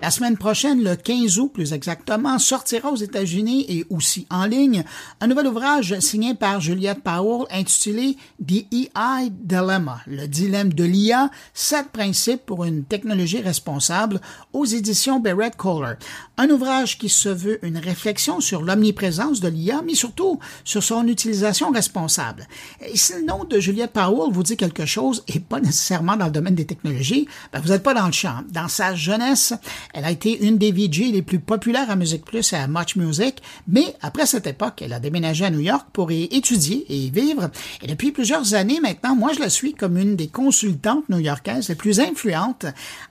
La 0.00 0.12
semaine 0.12 0.36
prochaine, 0.36 0.84
le 0.84 0.94
15 0.94 1.40
août 1.40 1.50
plus 1.52 1.72
exactement, 1.72 2.38
sortira 2.38 2.92
aux 2.92 2.96
États-Unis 2.96 3.66
et 3.68 3.84
aussi 3.90 4.28
en 4.30 4.44
ligne 4.46 4.84
un 5.20 5.26
nouvel 5.26 5.48
ouvrage 5.48 5.98
signé 5.98 6.34
par 6.34 6.60
Juliette 6.60 7.02
Powell 7.02 7.46
intitulé 7.50 8.16
The 8.40 8.64
EI 8.72 9.30
Dilemma, 9.30 10.00
le 10.06 10.28
dilemme 10.28 10.72
de 10.72 10.84
l'IA, 10.84 11.30
sept 11.52 11.88
principes 11.88 12.46
pour 12.46 12.64
une 12.64 12.84
technologie 12.84 13.40
responsable 13.40 14.20
aux 14.52 14.64
éditions 14.64 15.18
Barrett 15.18 15.56
Kohler. 15.56 15.94
Un 16.36 16.48
ouvrage 16.50 16.96
qui 16.96 17.08
se 17.08 17.28
veut 17.28 17.58
une 17.66 17.78
réflexion 17.78 18.40
sur 18.40 18.62
l'omniprésence 18.62 19.40
de 19.40 19.48
l'IA, 19.48 19.82
mais 19.84 19.96
surtout 19.96 20.38
sur 20.62 20.84
son 20.84 21.08
utilisation 21.08 21.72
responsable. 21.72 22.46
Et 22.86 22.96
si 22.96 23.14
le 23.14 23.24
nom 23.24 23.42
de 23.42 23.58
Juliette 23.58 23.92
Powell 23.92 24.32
vous 24.32 24.44
dit 24.44 24.56
quelque 24.56 24.86
chose 24.86 25.24
et 25.26 25.40
pas 25.40 25.58
nécessairement 25.58 26.16
dans 26.16 26.26
le 26.26 26.30
domaine 26.30 26.54
des 26.54 26.66
technologies, 26.66 27.26
ben 27.52 27.60
vous 27.60 27.70
n'êtes 27.70 27.82
pas 27.82 27.94
dans 27.94 28.06
le 28.06 28.12
champ. 28.12 28.42
Dans 28.50 28.68
sa 28.68 28.94
jeunesse, 28.94 29.54
elle 29.94 30.04
a 30.04 30.10
été 30.10 30.44
une 30.44 30.58
des 30.58 30.72
VJ 30.72 31.12
les 31.12 31.22
plus 31.22 31.38
populaires 31.38 31.90
à 31.90 31.96
Music 31.96 32.24
Plus 32.24 32.52
et 32.52 32.56
à 32.56 32.68
Much 32.68 32.96
Music, 32.96 33.42
mais 33.66 33.94
après 34.00 34.26
cette 34.26 34.46
époque, 34.46 34.82
elle 34.82 34.92
a 34.92 35.00
déménagé 35.00 35.44
à 35.44 35.50
New 35.50 35.60
York 35.60 35.86
pour 35.92 36.12
y 36.12 36.24
étudier 36.24 36.84
et 36.88 36.96
y 36.96 37.10
vivre. 37.10 37.50
Et 37.82 37.86
depuis 37.86 38.12
plusieurs 38.12 38.54
années 38.54 38.80
maintenant, 38.80 39.16
moi 39.16 39.32
je 39.32 39.40
la 39.40 39.48
suis 39.48 39.74
comme 39.74 39.96
une 39.96 40.16
des 40.16 40.28
consultantes 40.28 41.08
new-yorkaises 41.08 41.68
les 41.68 41.74
plus 41.74 42.00
influentes 42.00 42.66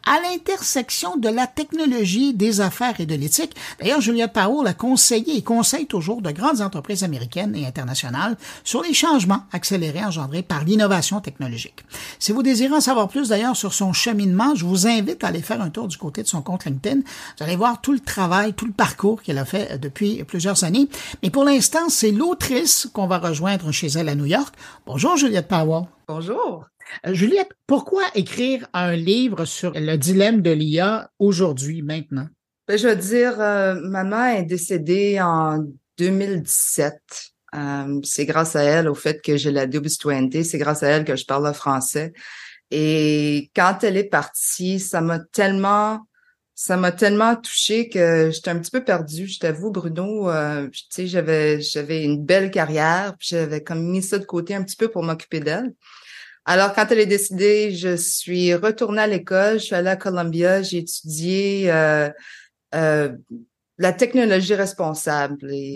à 0.06 0.20
l'intersection 0.22 1.18
de 1.18 1.30
la 1.30 1.48
technologie, 1.48 2.34
des 2.34 2.62
affaires 2.62 3.00
et 3.00 3.06
de 3.06 3.16
l'éthique. 3.16 3.56
D'ailleurs, 3.80 4.02
Juliette 4.02 4.34
Powell 4.34 4.68
a 4.68 4.74
conseillé 4.74 5.38
et 5.38 5.42
conseille 5.42 5.88
toujours 5.88 6.22
de 6.22 6.32
grandes 6.32 6.62
entreprises 6.62 7.04
américaines 7.04 7.56
et 7.56 7.66
internationales 7.66 8.38
sur 8.64 8.84
les 8.84 8.94
changements 8.94 9.44
accélérés 9.52 10.04
engendrés 10.04 10.44
par 10.44 10.64
l'innovation 10.64 11.22
technologique. 11.22 11.84
Si 12.20 12.32
vous 12.32 12.44
désirez 12.44 12.76
en 12.76 12.82
savoir 12.82 13.08
plus 13.08 13.30
d'ailleurs 13.30 13.56
sur 13.56 13.74
son 13.74 13.94
cheminement, 13.94 14.56
je 14.56 14.66
vous 14.66 14.88
invite 14.88 15.24
à 15.24 15.28
aller 15.28 15.42
faire 15.42 15.62
un 15.62 15.70
tour 15.70 15.88
du 15.88 15.98
côté 15.98 16.24
de 16.24 16.28
son 16.28 16.42
compte 16.42 16.67
Vous 16.70 17.44
allez 17.44 17.56
voir 17.56 17.82
tout 17.82 17.94
le 17.94 18.00
travail, 18.00 18.54
tout 18.54 18.66
le 18.66 18.72
parcours 18.72 19.22
qu'elle 19.22 19.38
a 19.38 19.46
fait 19.46 19.72
euh, 19.72 19.78
depuis 19.78 20.24
plusieurs 20.24 20.64
années. 20.64 20.88
Mais 21.24 21.30
pour 21.30 21.44
l'instant, 21.44 21.90
c'est 21.90 22.12
l'autrice 22.12 22.88
qu'on 22.94 23.08
va 23.08 23.20
rejoindre 23.20 23.72
chez 23.72 23.88
elle 23.88 24.10
à 24.10 24.16
New 24.16 24.26
York. 24.26 24.54
Bonjour 24.86 25.18
Juliette 25.18 25.48
Powell. 25.48 25.84
Bonjour. 26.08 26.66
Euh, 27.06 27.14
Juliette, 27.14 27.52
pourquoi 27.66 28.04
écrire 28.16 28.68
un 28.74 28.96
livre 28.96 29.46
sur 29.46 29.74
le 29.76 29.98
dilemme 29.98 30.42
de 30.42 30.52
l'IA 30.52 31.10
aujourd'hui, 31.20 31.82
maintenant? 31.82 32.28
Ben, 32.68 32.78
je 32.78 32.88
veux 32.88 32.96
dire, 32.96 33.40
euh, 33.40 33.76
maman 33.76 34.26
est 34.26 34.44
décédée 34.44 35.20
en 35.22 35.64
2017. 35.98 36.94
c'est 38.04 38.26
grâce 38.26 38.56
à 38.56 38.62
elle, 38.62 38.88
au 38.88 38.96
fait 38.96 39.22
que 39.22 39.38
j'ai 39.38 39.52
la 39.52 39.66
double 39.66 39.90
citoyenneté, 39.90 40.44
c'est 40.44 40.58
grâce 40.58 40.84
à 40.84 40.90
elle 40.90 41.06
que 41.06 41.16
je 41.16 41.26
parle 41.26 41.48
le 41.48 41.54
français. 41.54 42.14
Et 42.72 43.50
quand 43.56 43.80
elle 43.84 43.98
est 43.98 44.10
partie, 44.10 44.80
ça 44.80 45.02
m'a 45.02 45.20
tellement 45.20 46.06
ça 46.60 46.76
m'a 46.76 46.92
tellement 46.92 47.36
touchée 47.36 47.88
que 47.88 48.32
j'étais 48.32 48.50
un 48.50 48.58
petit 48.58 48.72
peu 48.72 48.84
perdue. 48.84 49.28
Je 49.28 49.38
t'avoue, 49.38 49.70
Bruno, 49.70 50.28
euh, 50.28 50.68
tu 50.70 50.86
sais, 50.90 51.06
j'avais 51.06 51.62
j'avais 51.62 52.04
une 52.04 52.26
belle 52.26 52.50
carrière, 52.50 53.16
puis 53.20 53.28
j'avais 53.30 53.62
comme 53.62 53.84
mis 53.84 54.02
ça 54.02 54.18
de 54.18 54.26
côté 54.26 54.56
un 54.56 54.64
petit 54.64 54.76
peu 54.76 54.88
pour 54.88 55.04
m'occuper 55.04 55.40
d'elle. 55.40 55.76
Alors, 56.46 56.74
quand 56.74 56.88
elle 56.90 57.02
est 57.02 57.06
décidée, 57.06 57.76
je 57.76 57.96
suis 57.96 58.56
retournée 58.56 59.04
à 59.04 59.08
l'école, 59.08 59.60
je 59.60 59.66
suis 59.66 59.76
allée 59.76 59.90
à 59.90 59.98
Columbia, 59.98 60.64
j'ai 60.64 60.80
étudié 60.80 61.72
euh, 61.72 62.10
euh, 62.74 63.16
la 63.78 63.94
technologie 63.94 64.56
responsable 64.56 65.54
et 65.54 65.76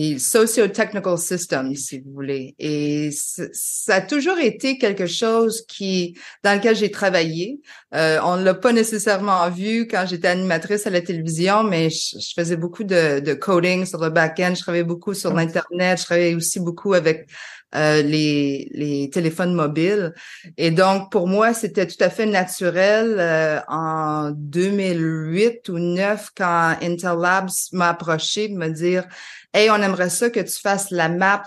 et 0.00 0.16
socio-technical 0.20 1.18
system, 1.18 1.74
si 1.74 1.98
vous 1.98 2.12
voulez. 2.12 2.54
Et 2.60 3.10
ça 3.10 3.96
a 3.96 4.00
toujours 4.00 4.38
été 4.38 4.78
quelque 4.78 5.06
chose 5.06 5.66
qui, 5.66 6.16
dans 6.44 6.56
lequel 6.56 6.76
j'ai 6.76 6.92
travaillé. 6.92 7.60
Euh, 7.96 8.20
on 8.22 8.36
ne 8.36 8.44
l'a 8.44 8.54
pas 8.54 8.72
nécessairement 8.72 9.50
vu 9.50 9.88
quand 9.88 10.06
j'étais 10.08 10.28
animatrice 10.28 10.86
à 10.86 10.90
la 10.90 11.00
télévision, 11.00 11.64
mais 11.64 11.90
je, 11.90 12.32
faisais 12.32 12.56
beaucoup 12.56 12.84
de, 12.84 13.18
de, 13.18 13.34
coding 13.34 13.86
sur 13.86 13.98
le 13.98 14.10
back-end. 14.10 14.54
Je 14.54 14.60
travaillais 14.60 14.84
beaucoup 14.84 15.14
sur 15.14 15.34
l'internet. 15.34 15.98
Je 15.98 16.04
travaillais 16.04 16.34
aussi 16.36 16.60
beaucoup 16.60 16.94
avec 16.94 17.28
euh, 17.74 18.00
les, 18.00 19.10
téléphones 19.12 19.52
mobiles. 19.52 20.14
Et 20.56 20.70
donc, 20.70 21.12
pour 21.12 21.28
moi, 21.28 21.52
c'était 21.52 21.86
tout 21.86 22.02
à 22.02 22.08
fait 22.08 22.24
naturel 22.24 23.16
euh, 23.18 23.60
en 23.68 24.30
2008 24.30 25.68
ou 25.68 25.74
2009 25.74 26.30
quand 26.34 26.76
Intel 26.80 27.18
Labs 27.18 27.50
m'a 27.72 27.90
approché 27.90 28.48
de 28.48 28.54
me 28.54 28.68
dire 28.68 29.04
Hey, 29.52 29.70
on 29.70 29.76
aimerait 29.76 30.08
ça 30.08 30.30
que 30.30 30.40
tu 30.40 30.58
fasses 30.58 30.90
la 30.90 31.10
map 31.10 31.42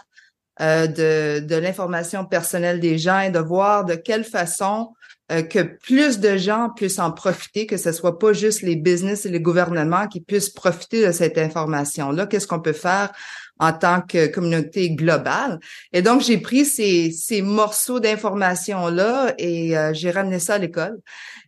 euh, 0.61 0.85
de, 0.85 1.39
de 1.39 1.55
l'information 1.55 2.25
personnelle 2.25 2.79
des 2.79 2.99
gens 2.99 3.21
et 3.21 3.31
de 3.31 3.39
voir 3.39 3.83
de 3.85 3.95
quelle 3.95 4.23
façon 4.23 4.93
euh, 5.31 5.41
que 5.41 5.59
plus 5.59 6.19
de 6.19 6.37
gens 6.37 6.69
puissent 6.75 6.99
en 6.99 7.11
profiter, 7.11 7.65
que 7.65 7.77
ce 7.77 7.91
soit 7.91 8.19
pas 8.19 8.33
juste 8.33 8.61
les 8.61 8.75
business 8.75 9.25
et 9.25 9.29
les 9.29 9.39
gouvernements 9.39 10.07
qui 10.07 10.21
puissent 10.21 10.49
profiter 10.49 11.05
de 11.05 11.11
cette 11.11 11.37
information-là. 11.37 12.27
Qu'est-ce 12.27 12.47
qu'on 12.47 12.59
peut 12.59 12.73
faire 12.73 13.11
en 13.59 13.73
tant 13.73 14.01
que 14.01 14.27
communauté 14.27 14.91
globale? 14.91 15.59
Et 15.93 16.01
donc, 16.01 16.21
j'ai 16.21 16.37
pris 16.37 16.65
ces, 16.65 17.11
ces 17.11 17.41
morceaux 17.41 17.99
d'informations-là 17.99 19.33
et 19.37 19.77
euh, 19.77 19.93
j'ai 19.93 20.11
ramené 20.11 20.39
ça 20.39 20.55
à 20.55 20.57
l'école. 20.57 20.99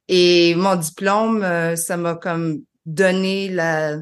Et 0.08 0.56
mon 0.56 0.76
diplôme, 0.76 1.46
ça 1.78 1.96
m'a 1.96 2.16
comme 2.16 2.62
donné 2.86 3.48
la, 3.48 3.96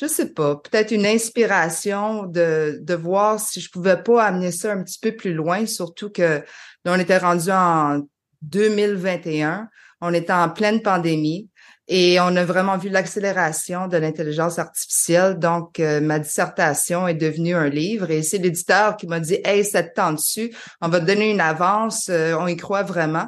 je 0.00 0.06
sais 0.06 0.32
pas, 0.32 0.56
peut-être 0.56 0.92
une 0.92 1.04
inspiration 1.04 2.24
de, 2.24 2.78
de 2.80 2.94
voir 2.94 3.38
si 3.38 3.60
je 3.60 3.70
pouvais 3.70 4.02
pas 4.02 4.24
amener 4.24 4.50
ça 4.50 4.72
un 4.72 4.82
petit 4.82 4.98
peu 4.98 5.12
plus 5.12 5.34
loin, 5.34 5.66
surtout 5.66 6.08
que 6.08 6.42
là, 6.84 6.92
on 6.92 6.98
était 6.98 7.18
rendu 7.18 7.50
en 7.50 8.00
2021, 8.42 9.68
on 10.00 10.14
était 10.14 10.32
en 10.32 10.48
pleine 10.48 10.82
pandémie 10.82 11.48
et 11.88 12.20
on 12.20 12.36
a 12.36 12.44
vraiment 12.44 12.78
vu 12.78 12.88
l'accélération 12.88 13.88
de 13.88 13.96
l'intelligence 13.96 14.58
artificielle. 14.58 15.38
Donc, 15.38 15.80
euh, 15.80 16.00
ma 16.00 16.18
dissertation 16.18 17.08
est 17.08 17.14
devenue 17.14 17.54
un 17.54 17.68
livre 17.68 18.10
et 18.10 18.22
c'est 18.22 18.38
l'éditeur 18.38 18.96
qui 18.96 19.06
m'a 19.06 19.20
dit, 19.20 19.38
Hey, 19.44 19.64
ça 19.64 19.82
te 19.82 19.92
tente 19.94 20.16
dessus, 20.16 20.54
on 20.80 20.88
va 20.88 21.00
te 21.00 21.06
donner 21.06 21.30
une 21.30 21.40
avance, 21.40 22.08
euh, 22.08 22.34
on 22.38 22.46
y 22.46 22.56
croit 22.56 22.84
vraiment. 22.84 23.26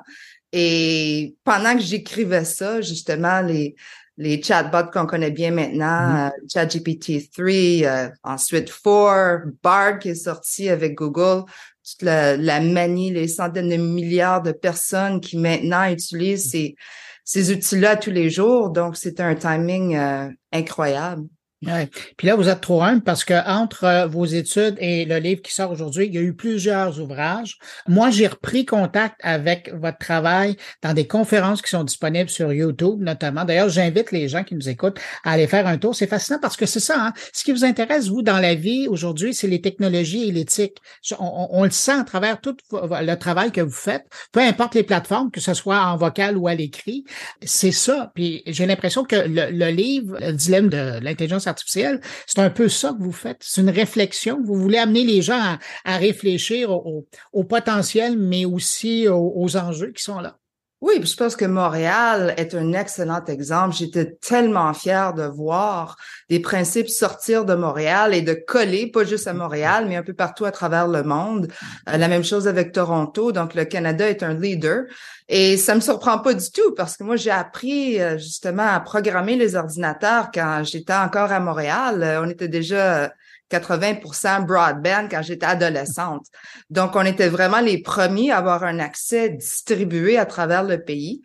Et 0.53 1.35
pendant 1.45 1.75
que 1.75 1.83
j'écrivais 1.83 2.45
ça, 2.45 2.81
justement, 2.83 3.41
les, 3.41 3.75
les 4.19 4.43
chatbots 4.43 4.91
qu'on 4.93 5.07
connaît 5.07 5.31
bien 5.31 5.51
maintenant, 5.51 6.31
mm-hmm. 6.31 6.31
euh, 6.31 6.47
ChatGPT 6.53 7.31
3, 7.33 7.45
euh, 7.47 8.11
ensuite 8.23 8.73
4, 8.73 9.45
Bard 9.63 9.99
qui 9.99 10.11
est 10.11 10.15
sorti 10.15 10.69
avec 10.69 10.95
Google, 10.95 11.45
toute 11.85 12.03
la, 12.03 12.37
la, 12.37 12.61
manie, 12.61 13.11
les 13.11 13.29
centaines 13.29 13.69
de 13.69 13.77
milliards 13.77 14.43
de 14.43 14.53
personnes 14.53 15.21
qui 15.21 15.37
maintenant 15.37 15.91
utilisent 15.91 16.51
ces, 16.51 16.77
ces 17.25 17.51
outils-là 17.53 17.97
tous 17.97 18.11
les 18.11 18.31
jours. 18.31 18.71
Donc, 18.71 18.97
c'est 18.97 19.21
un 19.21 19.35
timing 19.35 19.97
euh, 19.97 20.29
incroyable. 20.53 21.27
Ouais. 21.65 21.89
Puis 22.17 22.27
là, 22.27 22.35
vous 22.35 22.49
êtes 22.49 22.61
trop 22.61 22.83
humble 22.83 23.03
parce 23.03 23.25
que 23.25 23.35
entre 23.49 23.85
euh, 23.85 24.07
vos 24.07 24.25
études 24.25 24.75
et 24.79 25.05
le 25.05 25.19
livre 25.19 25.43
qui 25.43 25.55
sort 25.55 25.71
aujourd'hui, 25.71 26.07
il 26.07 26.15
y 26.15 26.19
a 26.19 26.21
eu 26.21 26.35
plusieurs 26.35 27.01
ouvrages. 27.01 27.59
Moi, 27.87 28.11
j'ai 28.11 28.27
repris 28.27 28.67
contact 28.67 29.21
avec 29.23 29.73
votre 29.73 29.99
travail 29.99 30.57
dans 30.83 30.93
des 30.93 31.07
conférences 31.07 31.63
qui 31.63 31.71
sont 31.71 31.85
disponibles 31.85 32.31
sur 32.31 32.53
YouTube, 32.53 33.01
notamment. 33.01 33.45
D'ailleurs, 33.45 33.69
j'invite 33.69 34.11
les 34.11 34.29
gens 34.29 34.43
qui 34.43 34.57
nous 34.57 34.69
écoutent 34.69 34.99
à 35.23 35.33
aller 35.33 35.47
faire 35.47 35.69
un 35.69 35.79
tour. 35.79 35.95
C'est 35.95 36.09
fascinant 36.09 36.41
parce 36.43 36.57
que 36.57 36.67
c'est 36.67 36.81
ça. 36.81 36.97
Hein? 36.99 37.13
Ce 37.33 37.45
qui 37.45 37.53
vous 37.53 37.65
intéresse, 37.65 38.09
vous, 38.09 38.23
dans 38.23 38.41
la 38.41 38.57
vie 38.57 38.89
aujourd'hui, 38.89 39.33
c'est 39.33 39.47
les 39.47 39.61
technologies 39.61 40.29
et 40.29 40.33
l'éthique. 40.33 40.79
On, 41.21 41.63
le 41.63 41.71
sent 41.71 41.93
à 41.93 42.05
travers 42.05 42.41
tout 42.41 42.57
le 42.73 43.15
travail 43.15 43.53
que 43.53 43.61
vous 43.61 43.71
faites, 43.71 44.07
peu 44.33 44.41
importe 44.41 44.75
les 44.75 44.83
plateformes, 44.83 45.31
que 45.31 45.41
ce 45.41 45.55
soit 45.55 45.81
en 45.81 45.97
vocal 45.97 46.37
ou 46.37 46.49
à 46.49 46.57
l'écrit. 46.57 47.05
C'est 47.41 47.71
ça. 47.71 48.11
Puis 48.17 48.43
j'ai 48.47 48.67
l'impression 48.67 49.05
que 49.05 49.15
le, 49.15 49.51
le 49.53 49.71
livre, 49.71 50.19
le 50.21 50.33
dilemme 50.33 50.69
de 50.69 50.99
l'intelligence 51.01 51.47
artificielle. 51.53 52.01
C'est 52.27 52.41
un 52.41 52.51
peu 52.51 52.69
ça 52.69 52.93
que 52.93 53.03
vous 53.03 53.13
faites. 53.13 53.39
C'est 53.41 53.61
une 53.61 53.71
réflexion. 53.71 54.43
Vous 54.45 54.57
voulez 54.57 54.79
amener 54.79 55.05
les 55.05 55.23
gens 55.23 55.41
à, 55.85 55.97
réfléchir 55.97 56.71
au, 56.71 57.45
potentiel, 57.45 58.19
mais 58.19 58.45
aussi 58.45 59.07
aux 59.09 59.57
enjeux 59.57 59.93
qui 59.93 60.03
sont 60.03 60.21
là. 60.21 60.39
Oui, 60.83 60.95
je 61.01 61.15
pense 61.15 61.37
que 61.37 61.45
Montréal 61.45 62.35
est 62.37 62.57
un 62.57 62.73
excellent 62.73 63.25
exemple. 63.27 63.73
J'étais 63.73 64.17
tellement 64.21 64.75
fière 64.75 65.15
de 65.15 65.23
voir 65.23 65.97
des 66.29 66.41
principes 66.41 66.89
sortir 66.89 67.45
de 67.45 67.55
Montréal 67.55 68.15
et 68.15 68.21
de 68.21 68.35
coller, 68.35 68.89
pas 68.89 69.05
juste 69.05 69.29
à 69.29 69.33
Montréal, 69.33 69.87
mais 69.89 69.95
un 69.95 70.03
peu 70.03 70.13
partout 70.13 70.45
à 70.45 70.51
travers 70.51 70.89
le 70.89 71.05
monde. 71.05 71.47
Euh, 71.89 71.97
la 71.97 72.09
même 72.09 72.25
chose 72.25 72.49
avec 72.49 72.73
Toronto. 72.73 73.31
Donc, 73.31 73.55
le 73.55 73.65
Canada 73.65 74.09
est 74.11 74.25
un 74.25 74.35
leader. 74.35 74.87
Et 75.29 75.57
ça 75.57 75.77
me 75.77 75.81
surprend 75.81 76.19
pas 76.19 76.35
du 76.35 76.51
tout 76.51 76.75
parce 76.77 76.97
que 76.97 77.05
moi, 77.05 77.15
j'ai 77.15 77.31
appris 77.31 78.01
euh, 78.01 78.19
justement 78.19 78.67
à 78.67 78.81
programmer 78.81 79.37
les 79.37 79.55
ordinateurs 79.55 80.33
quand 80.35 80.65
j'étais 80.65 80.95
encore 80.95 81.31
à 81.31 81.39
Montréal. 81.39 82.03
Euh, 82.03 82.23
on 82.25 82.29
était 82.29 82.49
déjà 82.49 83.13
80% 83.53 84.47
broadband 84.47 85.09
quand 85.11 85.23
j'étais 85.23 85.47
adolescente. 85.47 86.27
Donc, 86.71 86.97
on 86.97 87.05
était 87.05 87.29
vraiment 87.29 87.61
les 87.61 87.83
premiers 87.83 88.31
à 88.31 88.39
avoir 88.39 88.65
un 88.65 88.79
accès 88.79 89.31
distribué 89.31 90.19
à 90.19 90.27
travers 90.27 90.65
le 90.65 90.83
pays. 90.83 91.23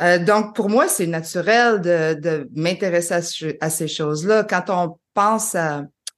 Euh, 0.00 0.18
donc, 0.18 0.54
pour 0.54 0.68
moi, 0.68 0.88
c'est 0.88 1.06
naturel 1.06 1.80
de, 1.80 2.14
de 2.20 2.48
m'intéresser 2.54 3.14
à, 3.60 3.70
ces 3.70 3.88
choses-là. 3.88 4.44
Quand 4.44 4.70
on 4.70 4.98
pense 5.14 5.56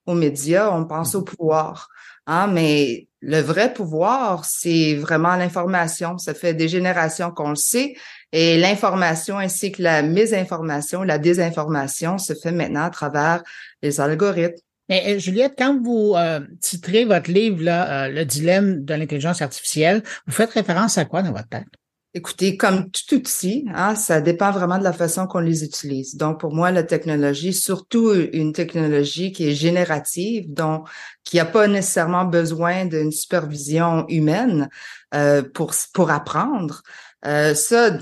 aux 0.06 0.14
médias, 0.14 0.70
on 0.70 0.84
pense 0.84 1.14
au 1.14 1.22
pouvoir. 1.22 1.88
Hein, 2.26 2.46
mais 2.46 3.08
le 3.20 3.40
vrai 3.40 3.72
pouvoir, 3.72 4.44
c'est 4.44 4.94
vraiment 4.94 5.36
l'information. 5.36 6.18
Ça 6.18 6.34
fait 6.34 6.54
des 6.54 6.68
générations 6.68 7.30
qu'on 7.30 7.50
le 7.50 7.56
sait 7.56 7.94
Et 8.32 8.56
l'information 8.58 9.38
ainsi 9.38 9.72
que 9.72 9.82
la 9.82 10.02
mésinformation, 10.02 11.02
la 11.02 11.18
désinformation 11.18 12.18
se 12.18 12.34
fait 12.34 12.52
maintenant 12.52 12.84
à 12.84 12.90
travers 12.90 13.42
les 13.82 14.00
algorithmes. 14.00 14.62
Mais 14.90 15.20
Juliette, 15.20 15.54
quand 15.56 15.80
vous 15.80 16.14
euh, 16.16 16.40
titrez 16.60 17.04
votre 17.04 17.30
livre 17.30 17.62
là, 17.62 18.06
euh, 18.06 18.08
Le 18.08 18.24
dilemme 18.24 18.84
de 18.84 18.92
l'intelligence 18.92 19.40
artificielle, 19.40 20.02
vous 20.26 20.32
faites 20.32 20.50
référence 20.50 20.98
à 20.98 21.04
quoi 21.04 21.22
dans 21.22 21.30
votre 21.30 21.48
tête? 21.48 21.68
Écoutez, 22.12 22.56
comme 22.56 22.90
tout 22.90 23.14
outil, 23.14 23.66
hein, 23.72 23.94
ça 23.94 24.20
dépend 24.20 24.50
vraiment 24.50 24.78
de 24.78 24.82
la 24.82 24.92
façon 24.92 25.28
qu'on 25.28 25.38
les 25.38 25.62
utilise. 25.62 26.16
Donc, 26.16 26.40
pour 26.40 26.52
moi, 26.52 26.72
la 26.72 26.82
technologie, 26.82 27.52
surtout 27.52 28.12
une 28.32 28.52
technologie 28.52 29.30
qui 29.30 29.48
est 29.48 29.54
générative, 29.54 30.52
donc 30.52 30.88
qui 31.22 31.36
n'a 31.36 31.44
pas 31.44 31.68
nécessairement 31.68 32.24
besoin 32.24 32.84
d'une 32.84 33.12
supervision 33.12 34.08
humaine 34.08 34.68
euh, 35.14 35.44
pour 35.54 35.72
pour 35.94 36.10
apprendre, 36.10 36.82
euh, 37.26 37.54
ça, 37.54 37.96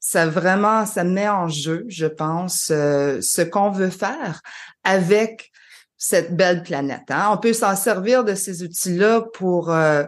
ça 0.00 0.26
vraiment, 0.26 0.84
ça 0.84 1.04
met 1.04 1.28
en 1.28 1.46
jeu, 1.46 1.84
je 1.86 2.06
pense, 2.06 2.72
euh, 2.72 3.20
ce 3.20 3.42
qu'on 3.42 3.70
veut 3.70 3.90
faire 3.90 4.42
avec 4.82 5.52
cette 5.98 6.36
belle 6.36 6.62
planète. 6.62 7.10
Hein? 7.10 7.30
On 7.32 7.36
peut 7.38 7.52
s'en 7.52 7.74
servir 7.74 8.24
de 8.24 8.34
ces 8.34 8.62
outils-là 8.62 9.22
pour 9.34 9.72
euh, 9.72 10.04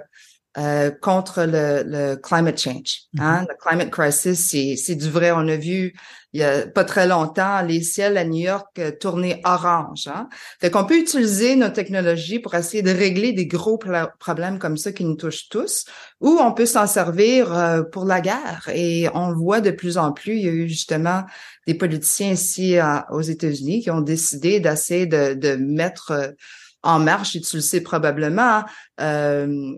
euh, 0.58 0.90
contre 0.90 1.44
le, 1.44 1.84
le, 1.86 2.16
climate 2.16 2.58
change. 2.58 3.02
Hein? 3.18 3.42
Mm-hmm. 3.42 3.46
Le 3.48 3.54
climate 3.54 3.90
crisis, 3.90 4.50
c'est 4.84 4.94
du 4.96 5.08
vrai. 5.08 5.30
On 5.30 5.46
a 5.46 5.56
vu 5.56 5.94
il 6.32 6.40
y 6.40 6.44
a 6.44 6.66
pas 6.66 6.84
très 6.84 7.06
longtemps 7.06 7.62
les 7.62 7.82
ciels 7.82 8.16
à 8.16 8.24
New 8.24 8.42
York 8.42 8.66
euh, 8.78 8.90
tourner 8.90 9.40
orange. 9.44 10.08
Hein? 10.08 10.28
Fait 10.60 10.70
qu'on 10.70 10.84
peut 10.84 10.98
utiliser 10.98 11.54
nos 11.56 11.68
technologies 11.68 12.40
pour 12.40 12.54
essayer 12.54 12.82
de 12.82 12.90
régler 12.90 13.32
des 13.32 13.46
gros 13.46 13.78
problèmes 13.78 14.58
comme 14.58 14.76
ça 14.76 14.92
qui 14.92 15.04
nous 15.04 15.14
touchent 15.14 15.48
tous, 15.48 15.84
ou 16.20 16.38
on 16.40 16.52
peut 16.52 16.66
s'en 16.66 16.88
servir 16.88 17.56
euh, 17.56 17.82
pour 17.82 18.04
la 18.04 18.20
guerre. 18.20 18.68
Et 18.74 19.08
on 19.14 19.28
le 19.30 19.36
voit 19.36 19.60
de 19.60 19.70
plus 19.70 19.98
en 19.98 20.12
plus. 20.12 20.36
Il 20.36 20.44
y 20.44 20.48
a 20.48 20.52
eu 20.52 20.68
justement 20.68 21.24
des 21.66 21.74
politiciens 21.74 22.32
ici 22.32 22.76
aux 23.10 23.22
États-Unis 23.22 23.82
qui 23.82 23.90
ont 23.90 24.00
décidé 24.00 24.58
d'essayer 24.58 25.06
de, 25.06 25.34
de 25.34 25.54
mettre 25.54 26.34
en 26.82 26.98
marche, 26.98 27.36
et 27.36 27.40
tu 27.40 27.56
le 27.56 27.62
sais 27.62 27.82
probablement, 27.82 28.64
euh, 29.00 29.74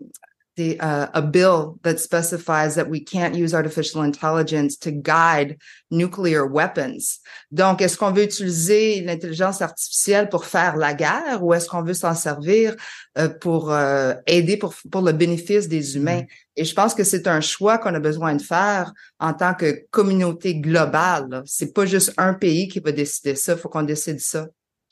the 0.57 0.79
uh, 0.81 1.09
a 1.15 1.23
bill 1.23 1.79
that 1.83 1.99
specifies 1.99 2.75
that 2.75 2.89
we 2.89 3.01
can't 3.01 3.35
use 3.35 3.55
artificial 3.55 4.03
intelligence 4.03 4.77
to 4.77 4.91
guide 4.91 5.57
nuclear 5.91 6.47
weapons. 6.47 7.21
Donc, 7.51 7.81
est-ce 7.81 7.97
qu'on 7.97 8.13
veut 8.13 8.25
utiliser 8.25 9.01
l'intelligence 9.01 9.63
artificielle 9.63 10.29
pour 10.29 10.45
faire 10.45 10.77
la 10.77 10.95
guerre 10.95 11.43
ou 11.43 11.55
est-ce 11.55 11.69
qu'on 11.69 11.83
veut 11.83 11.95
s'en 11.95 12.15
servir 12.15 12.77
euh, 13.19 13.29
pour 13.29 13.73
euh, 13.73 14.15
aider 14.27 14.57
pour, 14.57 14.75
pour 14.91 15.03
le 15.03 15.13
bénéfice 15.13 15.69
des 15.69 15.97
humains? 15.97 16.23
Mm-hmm. 16.23 16.57
Et 16.57 16.65
je 16.65 16.75
pense 16.75 16.95
que 16.95 17.05
c'est 17.05 17.27
un 17.27 17.41
choix 17.41 17.79
qu'on 17.79 17.95
a 17.95 18.01
besoin 18.01 18.35
de 18.35 18.43
faire 18.43 18.93
en 19.19 19.33
tant 19.33 19.55
que 19.55 19.87
communauté 19.91 20.57
globale. 20.57 21.43
C'est 21.47 21.73
pas 21.73 21.87
juste 21.87 22.13
un 22.19 22.35
pays 22.35 22.69
qui 22.69 22.81
va 22.81 22.93
décider 22.93 23.37
ça. 23.37 23.55
Il 23.55 23.59
faut 23.59 23.71
qu'on 23.71 23.83
décide 23.83 24.21
ça 24.21 24.47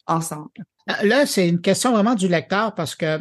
ensemble. 0.06 0.50
Là, 1.02 1.26
c'est 1.26 1.48
une 1.48 1.60
question 1.60 1.92
vraiment 1.92 2.14
du 2.14 2.28
lecteur 2.28 2.74
parce 2.74 2.94
que 2.94 3.06
euh, 3.06 3.20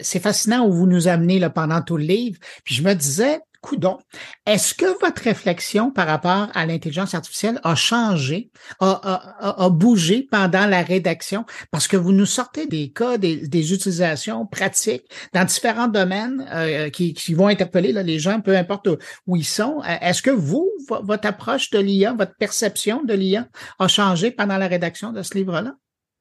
c'est 0.00 0.20
fascinant 0.20 0.66
où 0.66 0.72
vous 0.72 0.86
nous 0.86 1.08
amenez 1.08 1.38
là, 1.38 1.50
pendant 1.50 1.82
tout 1.82 1.96
le 1.96 2.04
livre. 2.04 2.38
Puis 2.64 2.74
je 2.74 2.82
me 2.82 2.94
disais, 2.94 3.40
coudon, 3.60 3.98
est-ce 4.46 4.74
que 4.74 5.00
votre 5.00 5.22
réflexion 5.22 5.90
par 5.90 6.06
rapport 6.06 6.48
à 6.54 6.66
l'intelligence 6.66 7.14
artificielle 7.14 7.60
a 7.64 7.74
changé, 7.74 8.50
a, 8.80 9.68
bougé 9.70 10.28
pendant 10.30 10.66
la 10.66 10.82
rédaction? 10.82 11.46
Parce 11.70 11.88
que 11.88 11.96
vous 11.96 12.12
nous 12.12 12.26
sortez 12.26 12.66
des 12.66 12.92
cas, 12.92 13.16
des, 13.16 13.72
utilisations 13.72 14.46
pratiques 14.46 15.04
dans 15.32 15.44
différents 15.44 15.88
domaines 15.88 16.46
euh, 16.52 16.90
qui, 16.90 17.14
qui, 17.14 17.32
vont 17.32 17.48
interpeller 17.48 17.92
là, 17.92 18.02
les 18.02 18.18
gens, 18.18 18.40
peu 18.40 18.56
importe 18.56 18.88
où 19.26 19.36
ils 19.36 19.44
sont. 19.44 19.82
Est-ce 20.00 20.20
que 20.20 20.30
vous, 20.30 20.70
votre 20.88 21.26
approche 21.26 21.70
de 21.70 21.78
l'IA, 21.78 22.12
votre 22.12 22.34
perception 22.36 23.02
de 23.02 23.14
l'IA 23.14 23.48
a 23.78 23.88
changé 23.88 24.30
pendant 24.30 24.58
la 24.58 24.68
rédaction 24.68 25.12
de 25.12 25.22
ce 25.22 25.34
livre-là? 25.34 25.74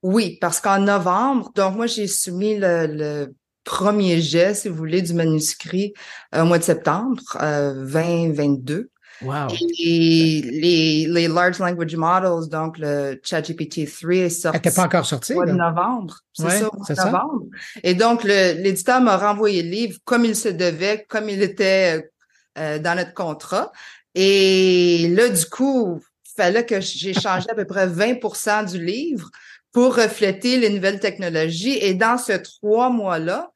Oui, 0.04 0.38
parce 0.42 0.60
qu'en 0.60 0.80
novembre, 0.80 1.52
donc 1.56 1.76
moi 1.76 1.88
j'ai 1.88 2.08
soumis 2.08 2.58
le, 2.60 3.34
premier 3.64 4.20
jet, 4.20 4.54
si 4.54 4.68
vous 4.68 4.76
voulez, 4.76 5.02
du 5.02 5.14
manuscrit 5.14 5.94
euh, 6.36 6.42
au 6.42 6.46
mois 6.46 6.58
de 6.58 6.64
septembre 6.64 7.22
euh, 7.42 7.86
2022. 7.86 8.90
Wow. 9.22 9.48
Et 9.80 10.42
les, 10.42 11.08
les 11.08 11.28
large 11.30 11.60
language 11.60 11.96
models, 11.96 12.50
donc 12.50 12.78
le 12.78 13.18
ChatGPT 13.24 13.90
3 13.90 14.12
est 14.16 14.30
sorti. 14.30 14.58
n'était 14.58 14.72
pas 14.72 14.84
encore 14.84 15.06
sorti. 15.06 15.32
Au 15.32 15.38
mois 15.38 15.46
de 15.46 15.52
novembre. 15.54 16.18
C'est 16.34 16.50
ça, 16.50 16.68
au 16.68 16.76
mois 16.76 16.86
de 16.90 16.96
novembre. 16.96 17.46
Et 17.84 17.94
donc, 17.94 18.26
l'éditeur 18.26 19.00
m'a 19.00 19.16
renvoyé 19.16 19.64
le 19.64 19.70
livre 19.70 19.98
comme 20.04 20.26
il 20.26 20.36
se 20.36 20.50
devait, 20.50 21.06
comme 21.08 21.30
il 21.30 21.42
était 21.42 22.12
euh, 22.58 22.80
dans 22.80 22.98
notre 22.98 23.14
contrat. 23.14 23.72
Et 24.14 25.08
là, 25.16 25.30
du 25.30 25.46
coup, 25.46 26.02
il 26.26 26.32
fallait 26.36 26.66
que 26.66 26.82
j'ai 26.82 27.14
changé 27.14 27.50
à 27.50 27.56
peu 27.56 27.66
près 27.66 27.88
20% 27.88 28.72
du 28.72 28.84
livre 28.84 29.30
pour 29.74 29.96
refléter 29.96 30.58
les 30.58 30.70
nouvelles 30.70 31.00
technologies. 31.00 31.78
Et 31.82 31.96
dans 31.96 32.18
ce 32.18 32.34
trois 32.34 32.90
mois-là, 32.90 33.52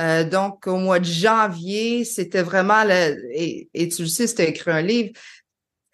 euh, 0.00 0.22
donc 0.22 0.66
au 0.66 0.76
mois 0.76 1.00
de 1.00 1.04
janvier, 1.04 2.04
c'était 2.04 2.42
vraiment 2.42 2.84
le, 2.84 3.16
et, 3.34 3.88
tu 3.88 4.02
le 4.02 4.08
sais, 4.08 4.26
c'était 4.26 4.50
écrit 4.50 4.70
un 4.70 4.82
livre. 4.82 5.12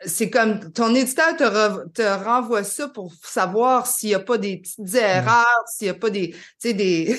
C'est 0.07 0.31
comme 0.31 0.73
ton 0.73 0.95
éditeur 0.95 1.37
te, 1.37 1.89
te 1.89 2.03
renvoie 2.03 2.63
ça 2.63 2.87
pour 2.87 3.13
savoir 3.21 3.89
s'il 3.89 4.11
n'y 4.11 4.15
a 4.15 4.21
pas 4.21 4.39
des 4.39 4.59
petites 4.59 4.95
erreurs, 4.95 5.65
s'il 5.67 5.87
n'y 5.87 5.91
a 5.91 5.95
pas 5.95 6.11
des, 6.11 6.31
tu 6.31 6.39
sais, 6.59 6.73
des, 6.73 7.19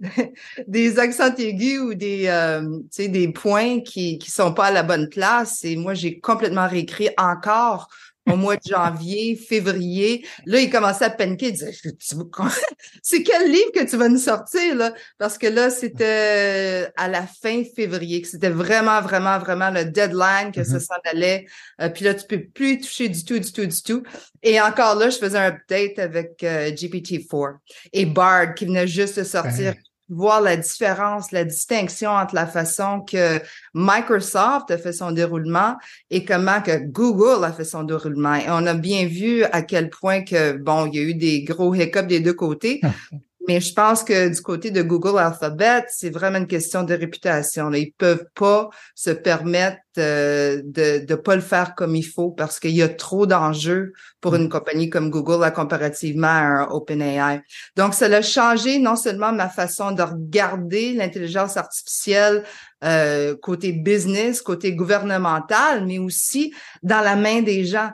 des 0.66 0.98
accents 0.98 1.32
aigus 1.36 1.78
ou 1.78 1.94
des, 1.94 2.26
euh, 2.26 2.78
tu 2.90 3.04
sais, 3.04 3.08
des 3.08 3.28
points 3.28 3.80
qui 3.80 4.18
qui 4.18 4.32
sont 4.32 4.52
pas 4.52 4.66
à 4.66 4.70
la 4.72 4.82
bonne 4.82 5.08
place. 5.08 5.62
Et 5.64 5.76
moi, 5.76 5.94
j'ai 5.94 6.18
complètement 6.18 6.66
réécrit 6.66 7.10
encore 7.16 7.88
au 8.30 8.36
mois 8.36 8.56
de 8.56 8.62
janvier, 8.64 9.36
février. 9.36 10.26
Là, 10.46 10.60
il 10.60 10.70
commençait 10.70 11.06
à 11.06 11.10
paniquer. 11.10 11.48
Il 11.48 11.52
disait, 11.52 11.72
c'est 13.02 13.22
quel 13.22 13.50
livre 13.50 13.72
que 13.74 13.88
tu 13.88 13.96
vas 13.96 14.08
nous 14.08 14.18
sortir, 14.18 14.76
là? 14.76 14.94
Parce 15.18 15.38
que 15.38 15.46
là, 15.46 15.70
c'était 15.70 16.88
à 16.96 17.08
la 17.08 17.26
fin 17.26 17.62
février, 17.64 18.22
que 18.22 18.28
c'était 18.28 18.50
vraiment, 18.50 19.00
vraiment, 19.00 19.38
vraiment 19.38 19.70
le 19.70 19.84
deadline 19.84 20.52
que 20.54 20.62
ça 20.62 20.76
mm-hmm. 20.76 20.86
s'en 20.86 21.10
allait. 21.10 21.46
Euh, 21.80 21.88
puis 21.88 22.04
là, 22.04 22.14
tu 22.14 22.26
peux 22.26 22.44
plus 22.44 22.78
toucher 22.78 23.08
du 23.08 23.24
tout, 23.24 23.38
du 23.38 23.52
tout, 23.52 23.66
du 23.66 23.82
tout. 23.82 24.02
Et 24.42 24.60
encore 24.60 24.94
là, 24.94 25.10
je 25.10 25.18
faisais 25.18 25.38
un 25.38 25.48
update 25.48 25.98
avec 25.98 26.42
euh, 26.44 26.70
GPT-4 26.70 27.56
et 27.92 28.06
Bard 28.06 28.54
qui 28.54 28.66
venait 28.66 28.86
juste 28.86 29.18
de 29.18 29.24
sortir 29.24 29.74
voir 30.08 30.40
la 30.40 30.56
différence, 30.56 31.32
la 31.32 31.44
distinction 31.44 32.10
entre 32.10 32.34
la 32.34 32.46
façon 32.46 33.00
que 33.00 33.40
Microsoft 33.74 34.70
a 34.70 34.78
fait 34.78 34.92
son 34.92 35.12
déroulement 35.12 35.76
et 36.10 36.24
comment 36.24 36.60
que 36.60 36.78
Google 36.78 37.44
a 37.44 37.52
fait 37.52 37.64
son 37.64 37.82
déroulement. 37.82 38.34
Et 38.34 38.46
on 38.48 38.66
a 38.66 38.74
bien 38.74 39.06
vu 39.06 39.44
à 39.44 39.62
quel 39.62 39.90
point 39.90 40.22
que, 40.22 40.52
bon, 40.52 40.86
il 40.86 40.94
y 40.94 40.98
a 40.98 41.02
eu 41.02 41.14
des 41.14 41.42
gros 41.44 41.74
hiccups 41.74 42.06
des 42.06 42.20
deux 42.20 42.34
côtés, 42.34 42.80
Mais 43.48 43.60
je 43.60 43.72
pense 43.72 44.04
que 44.04 44.28
du 44.28 44.40
côté 44.40 44.70
de 44.70 44.82
Google 44.82 45.18
Alphabet, 45.18 45.84
c'est 45.88 46.10
vraiment 46.10 46.38
une 46.38 46.46
question 46.46 46.84
de 46.84 46.94
réputation. 46.94 47.70
Là. 47.70 47.78
Ils 47.78 47.92
peuvent 47.92 48.26
pas 48.34 48.68
se 48.94 49.10
permettre 49.10 49.78
euh, 49.98 50.62
de 50.64 51.04
ne 51.08 51.14
pas 51.16 51.34
le 51.34 51.42
faire 51.42 51.74
comme 51.74 51.96
il 51.96 52.04
faut 52.04 52.30
parce 52.30 52.60
qu'il 52.60 52.70
y 52.70 52.82
a 52.82 52.88
trop 52.88 53.26
d'enjeux 53.26 53.92
pour 54.20 54.36
une 54.36 54.48
compagnie 54.48 54.88
comme 54.88 55.10
Google 55.10 55.40
là, 55.40 55.50
comparativement 55.50 56.28
à 56.28 56.40
un 56.40 56.68
OpenAI. 56.68 57.42
Donc, 57.76 57.94
ça 57.94 58.06
a 58.06 58.22
changé 58.22 58.78
non 58.78 58.96
seulement 58.96 59.32
ma 59.32 59.48
façon 59.48 59.90
de 59.90 60.02
regarder 60.02 60.92
l'intelligence 60.92 61.56
artificielle 61.56 62.44
euh, 62.84 63.36
côté 63.40 63.72
business, 63.72 64.42
côté 64.42 64.72
gouvernemental, 64.74 65.86
mais 65.86 65.98
aussi 65.98 66.52
dans 66.82 67.00
la 67.00 67.16
main 67.16 67.42
des 67.42 67.64
gens. 67.64 67.90